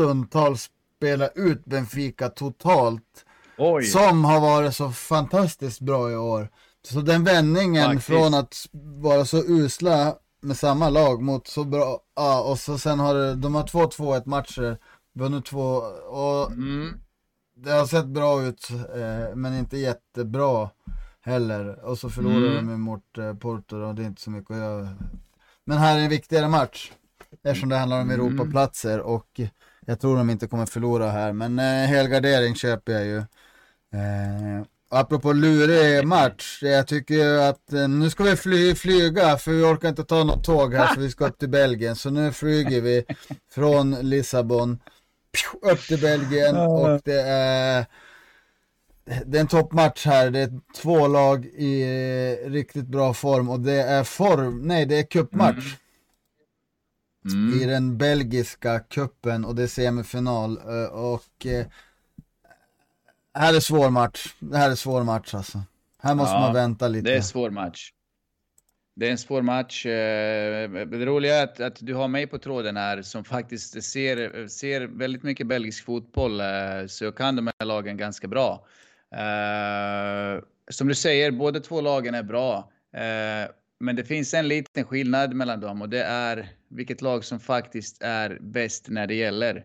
stundtals 0.00 0.70
spelar 0.96 1.30
ut 1.34 1.64
Benfica 1.64 2.28
totalt. 2.28 3.24
Oj. 3.58 3.84
Som 3.84 4.24
har 4.24 4.40
varit 4.40 4.76
så 4.76 4.90
fantastiskt 4.90 5.80
bra 5.80 6.10
i 6.10 6.16
år. 6.16 6.48
Så 6.82 7.00
den 7.00 7.24
vändningen 7.24 7.84
Faktiskt. 7.84 8.06
från 8.06 8.34
att 8.34 8.66
vara 8.72 9.24
så 9.24 9.36
usla 9.36 10.16
med 10.40 10.56
samma 10.56 10.88
lag 10.88 11.22
mot 11.22 11.46
så 11.46 11.64
bra, 11.64 12.00
ja 12.16 12.40
och 12.42 12.58
så 12.58 12.78
sen 12.78 13.00
har 13.00 13.14
det, 13.14 13.34
de 13.34 13.54
har 13.54 13.62
2-2 13.62 14.26
matcher, 14.26 14.78
vunnit 15.14 15.44
två 15.44 15.66
och 16.10 16.50
mm. 16.50 17.00
det 17.56 17.70
har 17.70 17.86
sett 17.86 18.06
bra 18.06 18.42
ut 18.42 18.70
eh, 18.70 19.36
men 19.36 19.58
inte 19.58 19.78
jättebra 19.78 20.70
heller 21.20 21.84
och 21.84 21.98
så 21.98 22.10
förlorar 22.10 22.58
mm. 22.58 22.66
de 22.66 22.80
mot 22.80 23.18
eh, 23.18 23.34
Porto 23.34 23.76
och 23.76 23.94
det 23.94 24.02
är 24.02 24.06
inte 24.06 24.22
så 24.22 24.30
mycket 24.30 24.50
att 24.50 24.56
göra. 24.56 24.88
Men 25.64 25.78
här 25.78 25.98
är 25.98 26.02
en 26.02 26.10
viktigare 26.10 26.48
match 26.48 26.92
eftersom 27.42 27.68
det 27.68 27.76
handlar 27.76 28.00
om 28.00 28.10
mm. 28.10 28.20
Europaplatser 28.20 29.00
och 29.00 29.40
jag 29.86 30.00
tror 30.00 30.16
de 30.16 30.30
inte 30.30 30.46
kommer 30.46 30.66
förlora 30.66 31.10
här 31.10 31.32
men 31.32 31.58
eh, 31.58 31.64
helgardering 31.64 32.54
köper 32.54 32.92
jag 32.92 33.04
ju. 33.04 33.18
Eh, 33.98 34.64
Apropå 34.92 35.32
lurig 35.32 36.06
match, 36.06 36.58
jag 36.62 36.86
tycker 36.86 37.38
att 37.38 37.72
eh, 37.72 37.88
nu 37.88 38.10
ska 38.10 38.24
vi 38.24 38.36
fly, 38.36 38.74
flyga 38.74 39.36
för 39.36 39.50
vi 39.50 39.62
orkar 39.62 39.88
inte 39.88 40.04
ta 40.04 40.24
något 40.24 40.44
tåg 40.44 40.74
här 40.74 40.94
så 40.94 41.00
vi 41.00 41.10
ska 41.10 41.26
upp 41.26 41.38
till 41.38 41.48
Belgien. 41.48 41.96
Så 41.96 42.10
nu 42.10 42.32
flyger 42.32 42.80
vi 42.80 43.04
från 43.54 43.90
Lissabon 43.90 44.78
upp 45.62 45.80
till 45.80 46.00
Belgien 46.00 46.56
och 46.56 47.00
det 47.04 47.20
är 47.20 47.86
det 49.26 49.38
är 49.38 49.40
en 49.40 49.46
toppmatch 49.48 50.06
här, 50.06 50.30
det 50.30 50.38
är 50.38 50.60
två 50.76 51.06
lag 51.06 51.44
i 51.44 51.84
riktigt 52.46 52.86
bra 52.86 53.14
form 53.14 53.48
och 53.48 53.60
det 53.60 53.82
är 53.82 54.04
form, 54.04 54.60
nej 54.62 54.86
det 54.86 54.98
är 54.98 55.02
cupmatch. 55.02 55.66
Mm. 55.66 55.76
Mm. 57.24 57.60
I 57.60 57.66
den 57.66 57.98
belgiska 57.98 58.80
kuppen 58.80 59.44
och 59.44 59.54
det 59.54 59.62
är 59.62 59.66
semifinal 59.66 60.58
eh, 60.58 60.92
och 60.92 61.46
eh, 61.46 61.66
här 63.34 63.54
är 63.54 63.60
svår 63.60 63.90
match. 63.90 64.34
Det 64.38 64.56
här 64.56 64.70
är 64.70 64.74
svår 64.74 65.02
match 65.04 65.34
alltså. 65.34 65.62
Här 65.98 66.14
måste 66.14 66.34
ja, 66.34 66.40
man 66.40 66.54
vänta 66.54 66.88
lite. 66.88 67.10
Det 67.10 67.16
är 67.16 67.20
svår 67.20 67.50
match. 67.50 67.92
Det 68.94 69.06
är 69.06 69.10
en 69.10 69.18
svår 69.18 69.42
match. 69.42 69.86
Eh, 69.86 70.70
det 70.70 71.06
roliga 71.06 71.36
är 71.36 71.44
att, 71.44 71.60
att, 71.60 71.76
du 71.80 71.94
har 71.94 72.08
mig 72.08 72.26
på 72.26 72.38
tråden 72.38 72.76
här 72.76 73.02
som 73.02 73.24
faktiskt 73.24 73.82
ser, 73.82 74.48
ser 74.48 74.80
väldigt 74.80 75.22
mycket 75.22 75.46
belgisk 75.46 75.84
fotboll. 75.84 76.40
Eh, 76.40 76.46
så 76.88 77.04
jag 77.04 77.16
kan 77.16 77.36
de 77.36 77.46
här 77.46 77.66
lagen 77.66 77.96
ganska 77.96 78.28
bra. 78.28 78.66
Som 80.70 80.88
du 80.88 80.94
säger, 80.94 81.30
båda 81.30 81.60
två 81.60 81.80
lagen 81.80 82.14
är 82.14 82.22
bra. 82.22 82.70
Men 83.80 83.96
det 83.96 84.04
finns 84.04 84.34
en 84.34 84.48
liten 84.48 84.84
skillnad 84.84 85.34
mellan 85.34 85.60
dem 85.60 85.82
och 85.82 85.88
det 85.88 86.02
är 86.02 86.48
vilket 86.68 87.02
lag 87.02 87.24
som 87.24 87.40
faktiskt 87.40 88.02
är 88.02 88.38
bäst 88.40 88.88
när 88.88 89.06
det 89.06 89.14
gäller. 89.14 89.64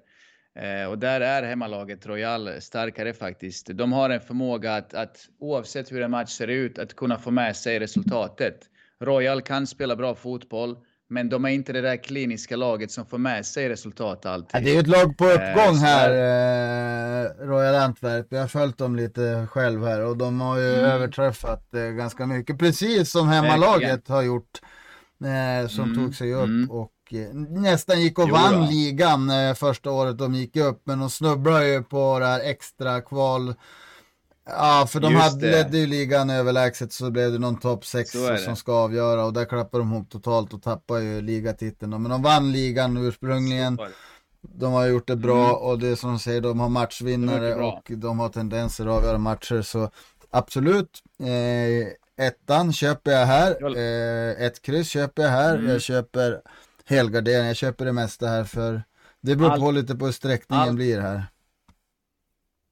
Eh, 0.60 0.90
och 0.90 1.00
där 1.00 1.22
är 1.22 1.44
hemmalaget 1.44 2.06
Royal 2.06 2.62
starkare 2.62 3.14
faktiskt. 3.14 3.68
De 3.68 3.94
har 3.94 4.10
en 4.10 4.22
förmåga 4.22 4.76
att, 4.76 4.94
att 4.94 5.30
oavsett 5.40 5.92
hur 5.92 6.02
en 6.02 6.12
match 6.12 6.30
ser 6.30 6.48
ut, 6.48 6.80
att 6.80 6.96
kunna 6.96 7.18
få 7.18 7.32
med 7.32 7.56
sig 7.56 7.80
resultatet. 7.80 8.60
Royal 9.00 9.42
kan 9.42 9.68
spela 9.68 9.96
bra 9.96 10.16
fotboll, 10.16 10.78
men 11.10 11.30
de 11.30 11.46
är 11.46 11.50
inte 11.50 11.74
det 11.74 11.82
där 11.82 12.04
kliniska 12.04 12.56
laget 12.56 12.92
som 12.92 13.06
får 13.06 13.18
med 13.18 13.46
sig 13.46 13.70
resultat 13.70 14.26
alltid. 14.26 14.50
Ja, 14.54 14.60
det 14.60 14.70
är 14.70 14.74
ju 14.74 14.80
ett 14.80 14.88
lag 14.88 15.18
på 15.18 15.26
uppgång 15.26 15.76
eh, 15.76 15.82
här, 15.82 16.10
eh, 16.10 17.48
Royal 17.48 17.76
Antwerp. 17.76 18.28
Jag 18.30 18.42
har 18.42 18.48
följt 18.48 18.78
dem 18.78 18.96
lite 18.96 19.48
själv 19.52 19.86
här 19.86 20.06
och 20.06 20.18
de 20.18 20.42
har 20.42 20.58
ju 20.58 20.74
mm. 20.74 20.86
överträffat 20.86 21.74
eh, 21.74 21.82
ganska 21.82 22.26
mycket. 22.26 22.60
Precis 22.60 23.12
som 23.12 23.28
hemmalaget 23.28 24.08
har 24.08 24.22
gjort, 24.22 24.62
eh, 25.24 25.68
som 25.68 25.84
mm. 25.84 25.96
tog 25.96 26.16
sig 26.16 26.34
upp. 26.34 26.44
Mm. 26.44 26.72
Och 26.72 26.92
Eh, 27.12 27.34
nästan 27.50 28.02
gick 28.02 28.20
och 28.20 28.26
jo, 28.28 28.34
vann 28.36 28.62
då. 28.62 28.68
ligan 28.72 29.30
eh, 29.30 29.54
första 29.54 29.92
året 29.92 30.18
de 30.18 30.34
gick 30.34 30.56
upp. 30.56 30.82
Men 30.84 31.00
de 31.00 31.10
snubblade 31.10 31.68
ju 31.68 31.84
på 31.84 32.20
det 32.20 32.26
här 32.26 32.40
extra 32.40 33.02
kval. 33.02 33.54
Ja, 34.46 34.88
för 34.90 35.00
de 35.00 35.14
Just 35.14 35.24
hade, 35.24 35.52
ledde 35.52 35.78
ju 35.78 35.88
ligan 35.88 36.30
överlägset 36.30 36.94
så 36.94 37.12
blev 37.12 37.32
det 37.32 37.40
någon 37.40 37.60
topp 37.60 37.86
6 37.86 38.12
som 38.46 38.56
ska 38.56 38.74
avgöra 38.74 39.26
och 39.26 39.34
där 39.34 39.46
klappade 39.46 39.84
de 39.84 39.94
ihop 39.94 40.10
totalt 40.10 40.54
och 40.54 40.64
tappade 40.64 41.04
ju 41.04 41.22
ligatiteln. 41.22 42.02
Men 42.02 42.12
de 42.12 42.22
vann 42.22 42.52
ligan 42.52 42.98
ursprungligen. 42.98 43.80
De 44.42 44.74
har 44.74 44.88
gjort 44.88 45.08
det 45.08 45.16
bra 45.16 45.46
mm. 45.46 45.56
och 45.56 45.80
det 45.80 45.88
är 45.88 45.96
som 45.96 46.10
de 46.10 46.20
säger, 46.20 46.42
de 46.42 46.60
har 46.60 46.70
matchvinnare 46.70 47.50
de 47.50 47.64
och 47.64 47.84
de 47.88 48.20
har 48.20 48.30
tendenser 48.30 48.86
att 48.86 48.98
avgöra 48.98 49.18
matcher. 49.18 49.62
Så 49.62 49.90
absolut, 50.30 51.04
eh, 51.20 52.26
ettan 52.26 52.74
köper 52.74 53.12
jag 53.12 53.26
här, 53.26 53.78
eh, 53.78 54.46
ett 54.46 54.62
kryss 54.62 54.90
köper 54.90 55.24
jag 55.24 55.30
här, 55.30 55.56
mm. 55.56 55.70
jag 55.70 55.82
köper 55.82 56.42
helgardering. 56.86 57.48
Jag 57.48 57.56
köper 57.56 57.86
det 57.86 57.94
mesta 57.94 58.28
här 58.28 58.44
för 58.44 58.84
det 59.22 59.36
beror 59.36 59.58
på 59.58 59.72
lite 59.72 59.96
på 59.96 60.06
hur 60.06 60.12
sträckningen 60.12 60.70
all, 60.70 60.76
blir 60.76 61.00
här. 61.00 61.24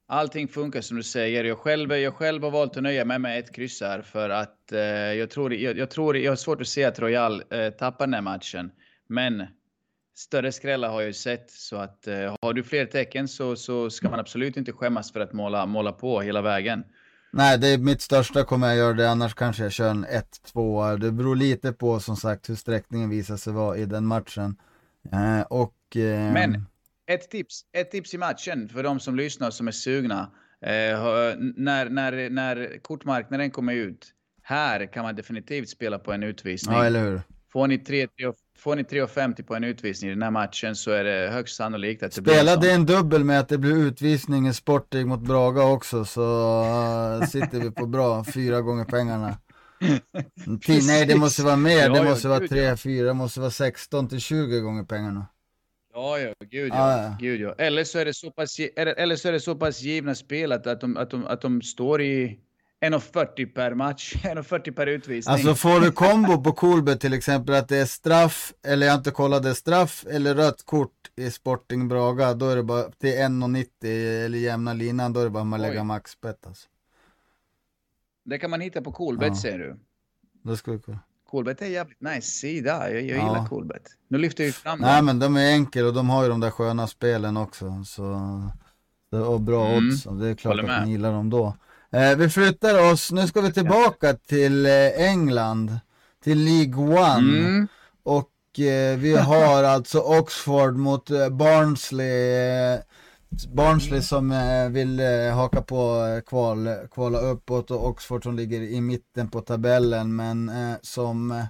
Allting 0.08 0.48
funkar 0.48 0.82
som 0.82 0.98
du 0.98 1.04
säger. 1.04 1.44
Jag 1.44 1.58
själv, 1.58 1.92
jag 1.92 2.14
själv 2.14 2.44
har 2.44 2.52
valt 2.52 2.78
att 2.78 2.84
nöja 2.84 3.06
mig 3.06 3.20
med 3.20 3.40
ett 3.40 3.56
kryss 3.56 3.82
här 3.82 4.02
för 4.02 4.30
att 4.30 4.72
eh, 4.72 4.80
jag, 4.80 5.30
tror, 5.30 5.54
jag, 5.54 5.78
jag, 5.78 5.90
tror, 5.90 6.18
jag 6.18 6.32
har 6.32 6.36
svårt 6.36 6.62
att 6.62 6.68
se 6.68 6.84
att 6.84 7.00
Royal 7.00 7.44
eh, 7.50 7.70
tappar 7.70 8.08
den 8.08 8.14
här 8.14 8.22
matchen. 8.22 8.72
Men 9.08 9.48
större 10.16 10.52
skrällar 10.52 10.90
har 10.90 11.02
jag 11.02 11.08
ju 11.08 11.14
sett 11.14 11.52
så 11.52 11.76
att 11.76 12.08
eh, 12.08 12.36
har 12.42 12.54
du 12.54 12.64
fler 12.64 12.86
tecken 12.86 13.28
så, 13.28 13.56
så 13.56 13.90
ska 13.90 14.10
man 14.10 14.20
absolut 14.20 14.58
inte 14.58 14.72
skämmas 14.72 15.12
för 15.12 15.20
att 15.20 15.34
måla, 15.34 15.66
måla 15.66 15.92
på 15.92 16.22
hela 16.22 16.42
vägen. 16.42 16.84
Nej, 17.32 17.58
det 17.58 17.68
är 17.68 17.78
mitt 17.78 18.02
största 18.02 18.44
kommer 18.44 18.68
jag 18.68 18.78
göra 18.78 18.94
det, 18.94 19.10
annars 19.10 19.34
kanske 19.34 19.64
jag 19.64 19.72
kör 19.72 19.90
en 19.90 20.06
1-2. 20.54 20.98
Det 20.98 21.12
beror 21.12 21.36
lite 21.36 21.74
på 21.74 22.00
som 22.00 22.16
sagt 22.16 22.50
hur 22.50 22.56
sträckningen 22.56 23.10
visar 23.10 23.38
sig 23.38 23.54
vara 23.54 23.78
i 23.78 23.86
den 23.86 24.06
matchen. 24.06 24.56
Eh, 25.12 25.42
och, 25.42 25.76
eh... 25.96 26.34
Men 26.34 26.66
ett 27.14 27.30
tips, 27.30 27.62
ett 27.74 27.92
tips 27.92 28.14
i 28.14 28.18
matchen 28.18 28.70
för 28.70 28.84
de 28.84 29.00
som 29.00 29.16
lyssnar 29.16 29.52
som 29.52 29.68
är 29.68 29.72
sugna. 29.72 30.32
Eh, 30.62 31.00
när, 31.56 31.90
när, 31.90 32.30
när 32.30 32.80
kortmarknaden 32.82 33.52
kommer 33.52 33.74
ut, 33.74 34.14
här 34.42 34.94
kan 34.94 35.04
man 35.04 35.16
definitivt 35.16 35.70
spela 35.70 36.00
på 36.00 36.14
en 36.14 36.24
utvisning. 36.24 36.76
Ja, 36.76 36.86
eller 36.86 37.04
hur. 37.04 37.22
Får 37.54 37.68
ni 37.68 37.78
3 37.78 38.08
Får 38.60 38.76
ni 38.76 38.84
3,50 38.84 39.44
på 39.44 39.56
en 39.56 39.64
utvisning 39.64 40.12
i 40.12 40.14
den 40.14 40.24
här 40.24 40.32
matchen 40.32 40.76
så 40.76 40.92
är 40.92 41.04
det 41.04 41.30
högst 41.32 41.56
sannolikt 41.56 42.04
att 42.04 42.12
det 42.12 42.22
Spelade 42.22 42.58
blir 42.58 42.74
en 42.74 42.86
dubbel 42.86 43.24
med 43.24 43.40
att 43.40 43.50
det 43.50 43.58
blir 43.58 43.76
utvisning 43.78 44.48
i 44.48 44.54
Sporting 44.54 45.08
mot 45.08 45.20
Braga 45.20 45.64
också 45.64 46.06
så 46.06 46.22
uh, 47.22 47.28
sitter 47.28 47.60
vi 47.60 47.72
på 47.72 47.86
bra, 47.86 48.26
fyra 48.34 48.62
gånger 48.62 48.86
pengarna. 48.86 49.38
Nej 50.88 51.06
det 51.06 51.16
måste 51.16 51.44
vara 51.44 51.56
mer, 51.56 51.90
det 51.90 52.04
måste 52.04 52.28
vara 52.28 52.48
3, 52.48 52.78
4, 52.78 53.08
det 53.08 53.14
måste 53.14 53.40
vara 53.40 53.52
16 53.52 54.10
till 54.10 54.20
20 54.20 54.60
gånger 54.60 54.84
pengarna. 54.84 55.26
Ja, 55.94 56.20
ja, 56.20 56.34
gud 56.40 56.70
ja. 56.70 56.76
Ah, 56.76 57.04
ja. 57.04 57.18
Gud, 57.20 57.42
ja. 57.42 57.56
Eller, 57.58 57.84
så 57.84 58.00
är 58.00 58.06
det 58.06 58.14
så 58.14 58.32
pass, 58.32 58.60
eller 58.76 59.16
så 59.16 59.28
är 59.28 59.32
det 59.32 59.40
så 59.40 59.56
pass 59.56 59.82
givna 59.82 60.16
spel 60.16 60.52
att, 60.52 60.68
att, 60.68 60.82
de, 60.82 60.98
att, 60.98 61.10
de, 61.10 61.26
att 61.26 61.42
de 61.42 61.62
står 61.62 62.02
i 62.02 62.40
1,40 62.82 63.54
per 63.54 63.74
match, 63.74 64.14
1,40 64.24 64.72
per 64.72 64.88
utvisning. 64.88 65.34
Alltså 65.34 65.56
får 65.56 65.80
du 65.80 65.92
kombo 65.92 66.44
på 66.44 66.52
Kolbet 66.52 67.02
till 67.02 67.14
exempel 67.14 67.56
att 67.56 67.68
det 67.68 67.78
är 67.78 67.86
straff, 67.86 68.54
eller 68.68 68.88
jag 68.88 68.96
inte 68.96 69.12
kollat 69.12 69.44
det, 69.44 69.56
straff 69.56 70.06
eller 70.10 70.36
rött 70.36 70.66
kort 70.66 71.12
i 71.16 71.32
Sporting 71.32 71.88
Braga, 71.88 72.34
då 72.34 72.50
är 72.50 72.56
det 72.56 72.64
bara 72.64 72.84
till 72.84 73.10
1,90 73.10 74.26
eller 74.26 74.38
jämna 74.38 74.74
linan, 74.74 75.14
då 75.14 75.20
är 75.20 75.24
det 75.24 75.30
bara 75.30 75.44
man 75.44 75.62
lägger 75.62 75.84
maxbett 75.84 76.48
alltså. 76.48 76.68
Det 78.26 78.38
kan 78.38 78.50
man 78.50 78.62
hitta 78.62 78.82
på 78.82 78.92
Kolbet 78.92 79.28
ja. 79.28 79.36
ser 79.36 79.60
du. 79.60 79.80
Det 80.44 80.58
skulle 80.58 80.80
kunna. 80.80 81.00
Coolbet 81.34 81.62
är 81.62 81.66
jävligt 81.66 82.02
nice 82.02 82.32
sida. 82.32 82.92
Jag, 82.92 83.02
jag 83.02 83.18
ja. 83.18 83.28
gillar 83.28 83.48
Coolbet. 83.48 83.82
Nu 84.08 84.18
lyfter 84.18 84.44
jag 84.44 84.54
fram 84.54 84.80
Nej 84.80 84.96
dem. 84.96 85.06
men 85.06 85.20
de 85.20 85.38
är 85.38 85.52
enkla 85.52 85.86
och 85.86 85.94
de 85.94 86.10
har 86.10 86.24
ju 86.24 86.30
de 86.30 86.40
där 86.40 86.50
sköna 86.50 86.88
spelen 86.88 87.38
också. 87.38 87.84
Så, 87.86 88.04
och 89.12 89.42
bra 89.42 89.68
mm. 89.68 89.88
odds. 89.88 90.04
Det 90.04 90.28
är 90.28 90.36
klart 90.36 90.60
att 90.60 90.66
man 90.66 90.90
gillar 90.90 91.12
dem 91.12 91.30
då. 91.30 91.58
Eh, 91.92 92.16
vi 92.18 92.30
flyttar 92.30 92.92
oss, 92.92 93.12
nu 93.12 93.28
ska 93.28 93.42
vi 93.42 93.54
tillbaka 93.54 94.14
till 94.14 94.66
eh, 94.66 94.72
England, 95.12 95.80
till 96.24 96.44
League 96.44 96.76
One. 96.84 97.38
Mm. 97.38 97.68
Och 98.04 98.60
eh, 98.60 98.98
vi 98.98 99.16
har 99.16 99.64
alltså 99.64 100.00
Oxford 100.00 100.76
mot 100.76 101.10
eh, 101.12 101.30
Barnsley. 101.30 102.80
Eh, 103.34 103.54
Barnsley 103.54 104.02
som 104.02 104.32
eh, 104.32 104.70
vill 104.70 105.00
haka 105.34 105.62
på 105.62 106.22
kval, 106.28 106.70
kvala 106.92 107.20
uppåt 107.20 107.72
och 107.72 107.88
Oxford 107.88 108.24
som 108.24 108.36
ligger 108.36 108.62
i 108.62 108.82
mitten 108.82 109.30
på 109.30 109.42
tabellen 109.42 110.16
men 110.16 110.52
som 110.82 111.46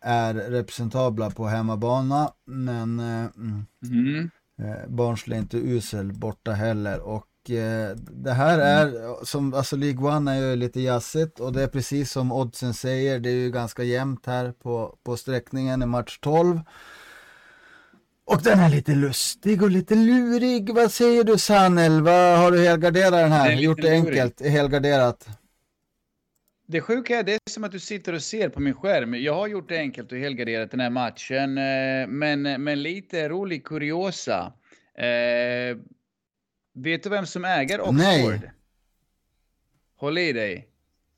är 0.00 0.34
representabla 0.34 1.30
på 1.30 1.46
hemmabana. 1.46 2.32
Men 2.44 3.00
mm. 3.00 3.66
Mm. 3.84 4.30
Eh, 4.62 4.88
Barnsley 4.88 5.38
är 5.38 5.42
inte 5.42 5.58
usel 5.58 6.12
borta 6.12 6.52
heller 6.52 7.00
och 7.00 7.50
eh, 7.50 7.96
det 7.96 8.32
här 8.32 8.58
är 8.58 9.24
som, 9.24 9.54
alltså 9.54 9.76
League 9.76 10.16
One 10.16 10.32
är 10.32 10.50
ju 10.50 10.56
lite 10.56 10.80
jazzigt 10.80 11.40
och 11.40 11.52
det 11.52 11.62
är 11.62 11.68
precis 11.68 12.10
som 12.10 12.32
oddsen 12.32 12.74
säger, 12.74 13.20
det 13.20 13.28
är 13.28 13.34
ju 13.34 13.50
ganska 13.50 13.82
jämnt 13.82 14.26
här 14.26 14.52
på, 14.52 14.96
på 15.02 15.16
sträckningen 15.16 15.82
i 15.82 15.86
match 15.86 16.18
12. 16.22 16.60
Och 18.26 18.42
den 18.42 18.58
är 18.58 18.68
lite 18.68 18.94
lustig 18.94 19.62
och 19.62 19.70
lite 19.70 19.94
lurig. 19.94 20.74
Vad 20.74 20.92
säger 20.92 21.24
du 21.24 21.38
Sanel? 21.38 22.02
Vad 22.02 22.38
har 22.38 22.50
du 22.50 22.58
helgarderat 22.58 23.12
den 23.12 23.32
här? 23.32 23.52
Gjort 23.52 23.82
det 23.82 23.90
enkelt, 23.90 24.40
helgarderat? 24.40 25.28
Det 26.68 26.80
sjuka 26.80 27.18
är, 27.18 27.22
det 27.22 27.32
är 27.32 27.40
som 27.50 27.64
att 27.64 27.72
du 27.72 27.80
sitter 27.80 28.12
och 28.12 28.22
ser 28.22 28.48
på 28.48 28.60
min 28.60 28.74
skärm. 28.74 29.14
Jag 29.14 29.34
har 29.34 29.46
gjort 29.46 29.68
det 29.68 29.78
enkelt 29.78 30.12
och 30.12 30.18
helgarderat 30.18 30.70
den 30.70 30.80
här 30.80 30.90
matchen, 30.90 31.58
eh, 31.58 32.06
men, 32.08 32.42
men 32.42 32.82
lite 32.82 33.28
rolig 33.28 33.64
kuriosa. 33.64 34.52
Eh, 34.98 35.76
vet 36.74 37.02
du 37.02 37.08
vem 37.08 37.26
som 37.26 37.44
äger 37.44 37.80
Oxford? 37.80 37.96
Nej. 37.96 38.52
Håll 39.96 40.18
i 40.18 40.32
dig. 40.32 40.68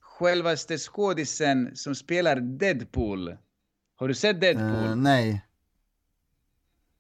Självaste 0.00 0.78
skådisen 0.78 1.76
som 1.76 1.94
spelar 1.94 2.36
Deadpool. 2.36 3.36
Har 3.96 4.08
du 4.08 4.14
sett 4.14 4.40
Deadpool? 4.40 4.88
Uh, 4.88 4.96
nej. 4.96 5.44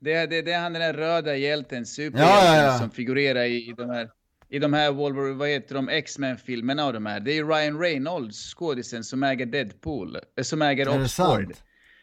Det, 0.00 0.26
det, 0.26 0.42
det 0.42 0.52
är 0.52 0.60
han 0.60 0.72
den 0.72 0.82
där 0.82 0.92
röda 0.92 1.36
hjälten, 1.36 1.86
superhjälten, 1.86 2.46
ja, 2.46 2.56
ja, 2.56 2.62
ja. 2.62 2.78
som 2.78 2.90
figurerar 2.90 3.44
i, 3.44 3.68
i 3.68 3.74
de 3.76 3.90
här 3.90 4.10
i 4.50 4.58
de 4.58 4.72
här 4.72 4.92
Wolverine, 4.92 5.34
vad 5.34 5.48
heter 5.48 5.74
de, 5.74 5.88
X-Men-filmerna 5.88 6.86
och 6.86 6.92
de 6.92 7.06
här. 7.06 7.20
Det 7.20 7.38
är 7.38 7.44
Ryan 7.44 7.80
Reynolds, 7.80 8.54
skådisen, 8.54 9.04
som 9.04 9.22
äger 9.22 9.46
Deadpool, 9.46 10.16
eh, 10.16 10.42
som 10.42 10.62
äger 10.62 10.88
Oxford. 10.88 11.52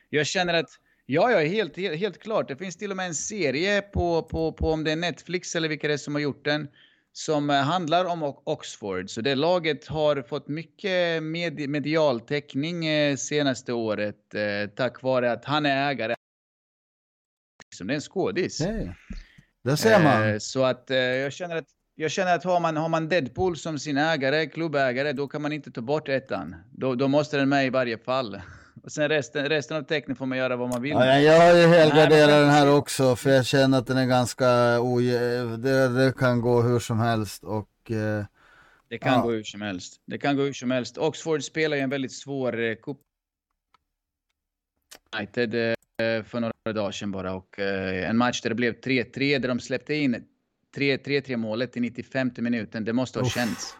Jag 0.09 0.27
känner 0.27 0.53
att, 0.53 0.69
ja, 1.05 1.31
ja, 1.31 1.39
helt, 1.39 1.77
helt, 1.77 1.99
helt 1.99 2.19
klart. 2.19 2.47
Det 2.47 2.55
finns 2.55 2.77
till 2.77 2.91
och 2.91 2.97
med 2.97 3.05
en 3.05 3.15
serie 3.15 3.81
på, 3.81 4.21
på, 4.21 4.51
på 4.51 4.71
om 4.71 4.83
det 4.83 4.91
är 4.91 4.95
Netflix 4.95 5.55
eller 5.55 5.69
vilka 5.69 5.87
det 5.87 5.93
är 5.93 5.97
som 5.97 6.15
har 6.15 6.21
gjort 6.21 6.45
den, 6.45 6.67
som 7.13 7.49
eh, 7.49 7.55
handlar 7.55 8.05
om 8.05 8.23
Oxford. 8.43 9.09
Så 9.09 9.21
det 9.21 9.35
laget 9.35 9.87
har 9.87 10.21
fått 10.21 10.47
mycket 10.47 11.23
med, 11.23 11.69
medial 11.69 12.19
täckning 12.19 12.85
eh, 12.85 13.15
senaste 13.15 13.73
året 13.73 14.35
eh, 14.35 14.69
tack 14.75 15.01
vare 15.01 15.31
att 15.31 15.45
han 15.45 15.65
är 15.65 15.89
ägare. 15.91 16.15
Liksom, 17.75 17.87
det 17.87 17.93
är 17.93 17.95
en 17.95 18.01
skådis. 18.01 18.59
Hey. 18.59 18.87
Det 19.63 19.77
ser 19.77 20.03
man. 20.03 20.29
Eh, 20.29 20.37
så 20.37 20.63
att 20.63 20.91
eh, 20.91 20.97
jag 20.97 21.33
känner 21.33 21.55
att 21.55 21.67
jag 21.95 22.11
känner 22.11 22.35
att 22.35 22.43
har 22.43 22.59
man, 22.59 22.77
har 22.77 22.89
man 22.89 23.09
Deadpool 23.09 23.57
som 23.57 23.79
sin 23.79 23.97
ägare, 23.97 24.45
klubbägare, 24.45 25.13
då 25.13 25.27
kan 25.27 25.41
man 25.41 25.51
inte 25.51 25.71
ta 25.71 25.81
bort 25.81 26.09
ettan. 26.09 26.55
Då, 26.71 26.95
då 26.95 27.07
måste 27.07 27.37
den 27.37 27.49
med 27.49 27.65
i 27.65 27.69
varje 27.69 27.97
fall. 27.97 28.41
Och 28.83 28.91
sen 28.91 29.09
resten, 29.09 29.49
resten 29.49 29.77
av 29.77 29.81
tecknen 29.81 30.15
får 30.15 30.25
man 30.25 30.37
göra 30.37 30.55
vad 30.55 30.69
man 30.69 30.81
vill. 30.81 30.91
Ja, 30.91 31.19
jag 31.19 31.39
har 31.41 31.59
ju 31.59 31.67
helgarderat 31.67 32.29
den 32.29 32.49
här 32.49 32.71
också, 32.71 33.15
för 33.15 33.29
jag 33.29 33.45
känner 33.45 33.77
att 33.77 33.87
den 33.87 33.97
är 33.97 34.05
ganska 34.05 34.77
ojämn. 34.81 35.61
Det, 35.61 35.87
det, 35.87 36.13
kan 36.17 36.41
gå 36.41 36.61
hur 36.61 36.79
som 36.79 36.99
helst 36.99 37.43
och... 37.43 37.91
Eh, 37.91 38.25
det 38.89 38.97
kan 38.97 39.13
ja. 39.13 39.21
gå 39.21 39.31
hur 39.31 39.43
som 39.43 39.61
helst. 39.61 40.01
Det 40.05 40.17
kan 40.17 40.35
gå 40.35 40.43
hur 40.43 40.53
som 40.53 40.71
helst. 40.71 40.97
Oxford 40.97 41.43
spelar 41.43 41.77
ju 41.77 41.83
en 41.83 41.89
väldigt 41.89 42.13
svår 42.13 42.59
eh, 42.59 42.75
cup. 42.75 42.97
United 45.17 45.55
eh, 45.55 45.75
för 45.99 46.39
några 46.39 46.73
dagar 46.73 46.91
sedan 46.91 47.11
bara 47.11 47.33
och 47.33 47.59
eh, 47.59 48.09
en 48.09 48.17
match 48.17 48.41
där 48.41 48.49
det 48.49 48.55
blev 48.55 48.79
3-3 48.79 49.39
där 49.39 49.47
de 49.47 49.59
släppte 49.59 49.95
in 49.95 50.23
3-3 50.75 51.37
målet 51.37 51.77
i 51.77 51.79
95 51.79 52.31
minuten, 52.37 52.85
det 52.85 52.93
måste 52.93 53.19
ha 53.19 53.25
Uff. 53.25 53.33
känts. 53.33 53.75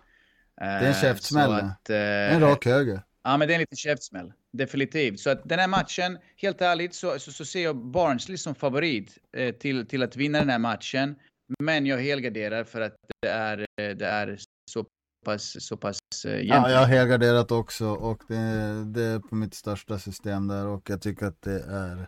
Det 0.58 0.64
är 0.64 0.82
en 0.82 0.88
eh, 0.88 1.02
käftsmäll. 1.02 1.52
Att, 1.52 1.90
en 1.90 2.42
rak 2.42 2.66
höger. 2.66 3.02
Ja, 3.24 3.38
men 3.38 3.48
det 3.48 3.54
är 3.54 3.56
en 3.56 3.60
liten 3.60 3.78
käftsmäll. 3.78 4.34
Definitivt. 4.54 5.20
Så 5.20 5.30
att 5.30 5.50
den 5.50 5.60
här 5.60 5.68
matchen, 5.68 6.18
helt 6.38 6.62
ärligt, 6.62 6.96
så, 6.96 7.20
så, 7.20 7.32
så 7.32 7.46
ser 7.46 7.64
jag 7.64 7.76
Barnsley 7.76 8.38
som 8.38 8.56
favorit 8.56 9.18
eh, 9.38 9.56
till, 9.56 9.88
till 9.88 10.04
att 10.04 10.16
vinna 10.16 10.40
den 10.40 10.50
här 10.50 10.60
matchen. 10.60 11.16
Men 11.60 11.86
jag 11.86 11.98
helgarderar 11.98 12.64
för 12.64 12.82
att 12.82 12.96
det 13.22 13.30
är, 13.30 13.60
eh, 13.60 13.90
det 13.90 14.06
är 14.06 14.40
så 14.72 14.86
pass, 15.26 15.56
så 15.60 15.78
pass 15.78 16.00
eh, 16.26 16.32
jämnt. 16.32 16.50
Ja, 16.50 16.70
jag 16.72 16.80
har 16.80 16.86
helgarderat 16.86 17.52
också 17.52 17.86
och 17.88 18.22
det, 18.28 18.36
det 18.86 19.04
är 19.04 19.20
på 19.20 19.36
mitt 19.36 19.54
största 19.54 20.00
system 20.00 20.48
där 20.48 20.66
och 20.68 20.90
jag 20.90 21.02
tycker 21.02 21.26
att 21.26 21.42
det 21.42 21.64
är 21.64 22.08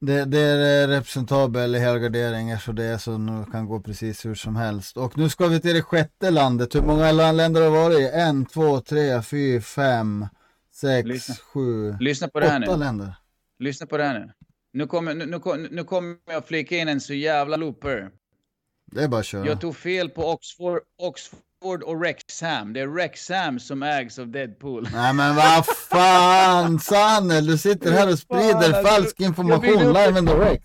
det, 0.00 0.24
det 0.24 0.38
är 0.38 0.88
representabel 0.88 1.74
helgardering 1.74 2.58
så 2.58 2.72
det 2.72 2.84
är 2.84 2.98
så 2.98 3.18
nu 3.18 3.44
kan 3.52 3.66
gå 3.66 3.80
precis 3.80 4.26
hur 4.26 4.34
som 4.34 4.56
helst. 4.56 4.96
Och 4.96 5.18
nu 5.18 5.28
ska 5.28 5.46
vi 5.46 5.60
till 5.60 5.74
det 5.74 5.82
sjätte 5.82 6.30
landet. 6.30 6.74
Hur 6.74 6.82
många 6.82 7.12
länder 7.12 7.60
har 7.60 7.70
det 7.70 7.76
varit? 7.76 8.10
En, 8.12 8.46
två, 8.46 8.80
tre, 8.80 9.22
fyra, 9.22 9.60
fem, 9.60 10.26
sex, 10.72 11.08
Lyssna. 11.08 11.34
sju, 11.34 11.96
Lyssna 12.00 12.28
på 12.28 12.40
det 12.40 12.46
här 12.46 12.62
åtta 12.62 12.76
nu. 12.76 12.84
länder. 12.84 13.14
Lyssna 13.58 13.86
på 13.86 13.96
det 13.96 14.04
här 14.04 14.18
nu. 14.18 14.32
Nu 14.72 14.86
kommer, 14.86 15.14
nu, 15.14 15.26
nu, 15.26 15.68
nu 15.70 15.84
kommer 15.84 16.16
jag 16.26 16.46
flika 16.46 16.76
in 16.76 16.88
en 16.88 17.00
så 17.00 17.14
jävla 17.14 17.56
looper. 17.56 18.10
Det 18.92 19.02
är 19.04 19.08
bara 19.08 19.20
att 19.20 19.26
köra. 19.26 19.46
Jag 19.46 19.60
tog 19.60 19.76
fel 19.76 20.08
på 20.10 20.22
Oxford, 20.32 20.80
Oxford 20.98 21.40
Oxford 21.64 21.82
och 21.82 22.00
Rexham. 22.00 22.72
Det 22.72 22.80
är 22.80 22.88
Rexham 22.88 23.60
som 23.60 23.82
ägs 23.82 24.18
av 24.18 24.28
Deadpool. 24.28 24.88
Nej 24.92 25.12
men 25.12 25.36
vad 25.36 25.66
fan 25.66 26.78
Sanel, 26.80 27.46
du 27.46 27.58
sitter 27.58 27.92
här 27.92 28.12
och 28.12 28.18
sprider 28.18 28.72
fan, 28.72 28.84
falsk 28.84 29.20
information 29.20 29.86
live 29.86 30.18
and 30.18 30.28
direct. 30.28 30.64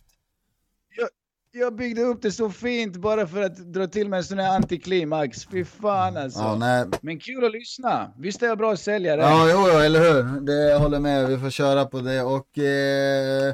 Jag, 0.98 1.10
jag 1.52 1.76
byggde 1.76 2.02
upp 2.02 2.22
det 2.22 2.32
så 2.32 2.50
fint 2.50 2.98
bara 2.98 3.28
för 3.28 3.44
att 3.44 3.58
dra 3.74 3.88
till 3.88 4.10
med 4.10 4.18
en 4.18 4.24
sån 4.24 4.40
här 4.40 4.56
antiklimax. 4.56 5.46
Fy 5.46 5.66
fan 5.66 6.18
alltså. 6.18 6.40
Ja, 6.40 6.56
nej. 6.56 6.86
Men 7.02 7.20
kul 7.20 7.46
att 7.46 7.52
lyssna. 7.52 8.14
Visst 8.18 8.44
är 8.44 8.48
jag 8.48 8.58
bra 8.58 8.76
säljare? 8.76 9.22
Ja, 9.22 9.50
jo, 9.52 9.68
jo, 9.74 9.80
eller 9.80 10.00
hur. 10.00 10.42
Det 10.42 10.70
jag 10.70 10.80
håller 10.80 11.00
med. 11.00 11.28
Vi 11.28 11.38
får 11.38 11.50
köra 11.50 11.86
på 11.86 12.00
det 12.00 12.22
och 12.22 12.58
eh... 12.58 13.54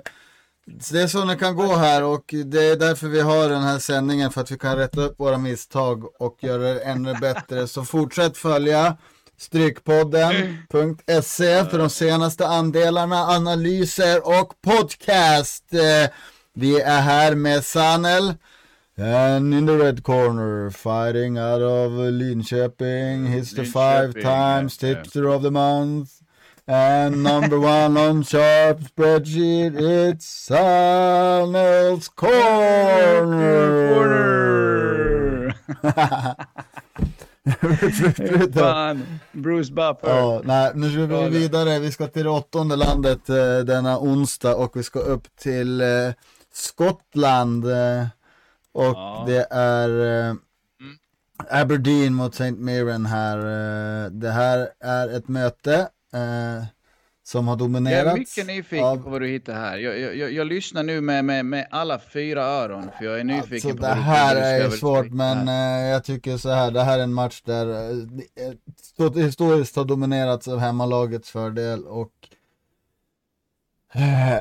Det 0.67 1.01
är 1.01 1.07
så 1.07 1.25
det 1.25 1.35
kan 1.35 1.55
gå 1.55 1.75
här 1.75 2.03
och 2.03 2.33
det 2.45 2.65
är 2.65 2.75
därför 2.75 3.07
vi 3.07 3.21
har 3.21 3.49
den 3.49 3.61
här 3.61 3.79
sändningen 3.79 4.31
för 4.31 4.41
att 4.41 4.51
vi 4.51 4.57
kan 4.57 4.77
rätta 4.77 5.01
upp 5.01 5.19
våra 5.19 5.37
misstag 5.37 6.21
och 6.21 6.43
göra 6.43 6.73
det 6.73 6.79
ännu 6.79 7.13
bättre. 7.13 7.67
Så 7.67 7.85
fortsätt 7.85 8.37
följa 8.37 8.97
Strykpodden.se 9.37 11.65
för 11.65 11.77
de 11.77 11.89
senaste 11.89 12.47
andelarna, 12.47 13.15
analyser 13.15 14.27
och 14.27 14.53
podcast. 14.61 15.73
Eh, 15.73 16.09
vi 16.53 16.81
är 16.81 17.01
här 17.01 17.35
med 17.35 17.65
Sanel. 17.65 18.33
And 18.97 19.53
in 19.53 19.67
the 19.67 19.73
red 19.73 20.03
corner, 20.03 20.69
fighting 20.69 21.37
out 21.37 21.61
of 21.61 21.91
Linköping, 21.91 23.25
hits 23.25 23.55
the 23.55 23.65
five 23.65 24.13
times, 24.13 24.77
tipster 24.77 25.27
of 25.27 25.43
the 25.43 25.51
month. 25.51 26.14
And 26.67 27.21
number 27.21 27.59
one 27.59 27.95
on 27.95 28.23
sharp 28.23 28.79
spreadsheet, 28.79 29.79
it's 29.79 30.25
Samuels 30.25 32.07
Corner! 32.07 33.45
Fan, 38.53 39.19
Bruce 39.33 39.69
Buffer. 39.69 40.09
Ja, 40.09 40.41
nej, 40.43 40.71
nu 40.75 40.91
ska 40.91 41.05
vi 41.05 41.29
vidare. 41.29 41.79
Vi 41.79 41.91
ska 41.91 42.07
till 42.07 42.23
det 42.23 42.29
åttonde 42.29 42.75
landet 42.75 43.29
eh, 43.29 43.57
denna 43.57 43.99
onsdag 43.99 44.55
och 44.55 44.77
vi 44.77 44.83
ska 44.83 44.99
upp 44.99 45.35
till 45.35 45.81
eh, 45.81 45.87
Skottland. 46.53 47.65
Eh, 47.65 48.05
och 48.71 48.83
ja. 48.83 49.23
det 49.27 49.47
är 49.51 49.89
eh, 49.89 50.25
mm. 50.25 50.39
Aberdeen 51.49 52.13
mot 52.13 52.33
St. 52.33 52.51
Mirren 52.51 53.05
här. 53.05 53.37
Eh, 53.37 54.11
det 54.11 54.31
här 54.31 54.69
är 54.79 55.17
ett 55.17 55.27
möte 55.27 55.89
eh, 56.15 56.63
som 57.23 57.47
har 57.47 57.55
dominerat. 57.55 58.05
Jag 58.05 58.13
är 58.13 58.19
mycket 58.19 58.47
nyfiken 58.47 58.85
av... 58.85 59.03
på 59.03 59.09
vad 59.09 59.21
du 59.21 59.27
hittar 59.27 59.53
här. 59.53 59.77
Jag, 59.77 60.15
jag, 60.15 60.31
jag, 60.31 60.47
lyssnar 60.47 60.83
nu 60.83 61.01
med, 61.01 61.25
med, 61.25 61.45
med 61.45 61.67
alla 61.71 61.99
fyra 61.99 62.43
öron, 62.43 62.89
för 62.97 63.05
jag 63.05 63.19
är 63.19 63.23
nyfiken 63.23 63.53
alltså, 63.53 63.69
på 63.69 63.75
det 63.75 63.81
vad 63.81 63.97
här 63.97 64.35
är 64.35 64.69
svårt, 64.69 65.11
men 65.11 65.47
eh, 65.47 65.89
jag 65.91 66.03
tycker 66.03 66.37
så 66.37 66.49
här, 66.49 66.71
det 66.71 66.83
här 66.83 66.99
är 66.99 67.03
en 67.03 67.13
match 67.13 67.41
där 67.41 67.91
eh, 68.97 69.23
historiskt 69.23 69.75
har 69.75 69.85
dominerats 69.85 70.47
av 70.47 70.59
hemmalagets 70.59 71.31
fördel 71.31 71.83
och 71.85 72.11
eh, 73.93 74.39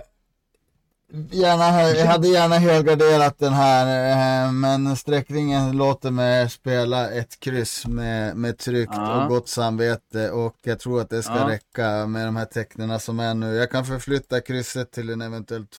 Gärna, 1.30 1.90
jag 1.90 2.06
hade 2.06 2.28
gärna 2.28 2.58
helgarderat 2.58 3.38
den 3.38 3.52
här, 3.52 4.46
eh, 4.46 4.52
men 4.52 4.96
sträckningen 4.96 5.76
låter 5.76 6.10
mig 6.10 6.50
spela 6.50 7.10
ett 7.10 7.40
kryss 7.40 7.86
med, 7.86 8.36
med 8.36 8.58
tryggt 8.58 8.92
ja. 8.94 9.22
och 9.22 9.28
gott 9.28 9.48
samvete 9.48 10.30
och 10.30 10.56
jag 10.62 10.80
tror 10.80 11.00
att 11.00 11.10
det 11.10 11.22
ska 11.22 11.36
ja. 11.36 11.48
räcka 11.48 12.06
med 12.06 12.26
de 12.26 12.36
här 12.36 12.44
tecknen 12.44 13.00
som 13.00 13.20
är 13.20 13.34
nu. 13.34 13.54
Jag 13.54 13.70
kan 13.70 13.84
förflytta 13.84 14.40
krysset 14.40 14.92
till 14.92 15.10
en 15.10 15.20
eventuellt 15.20 15.76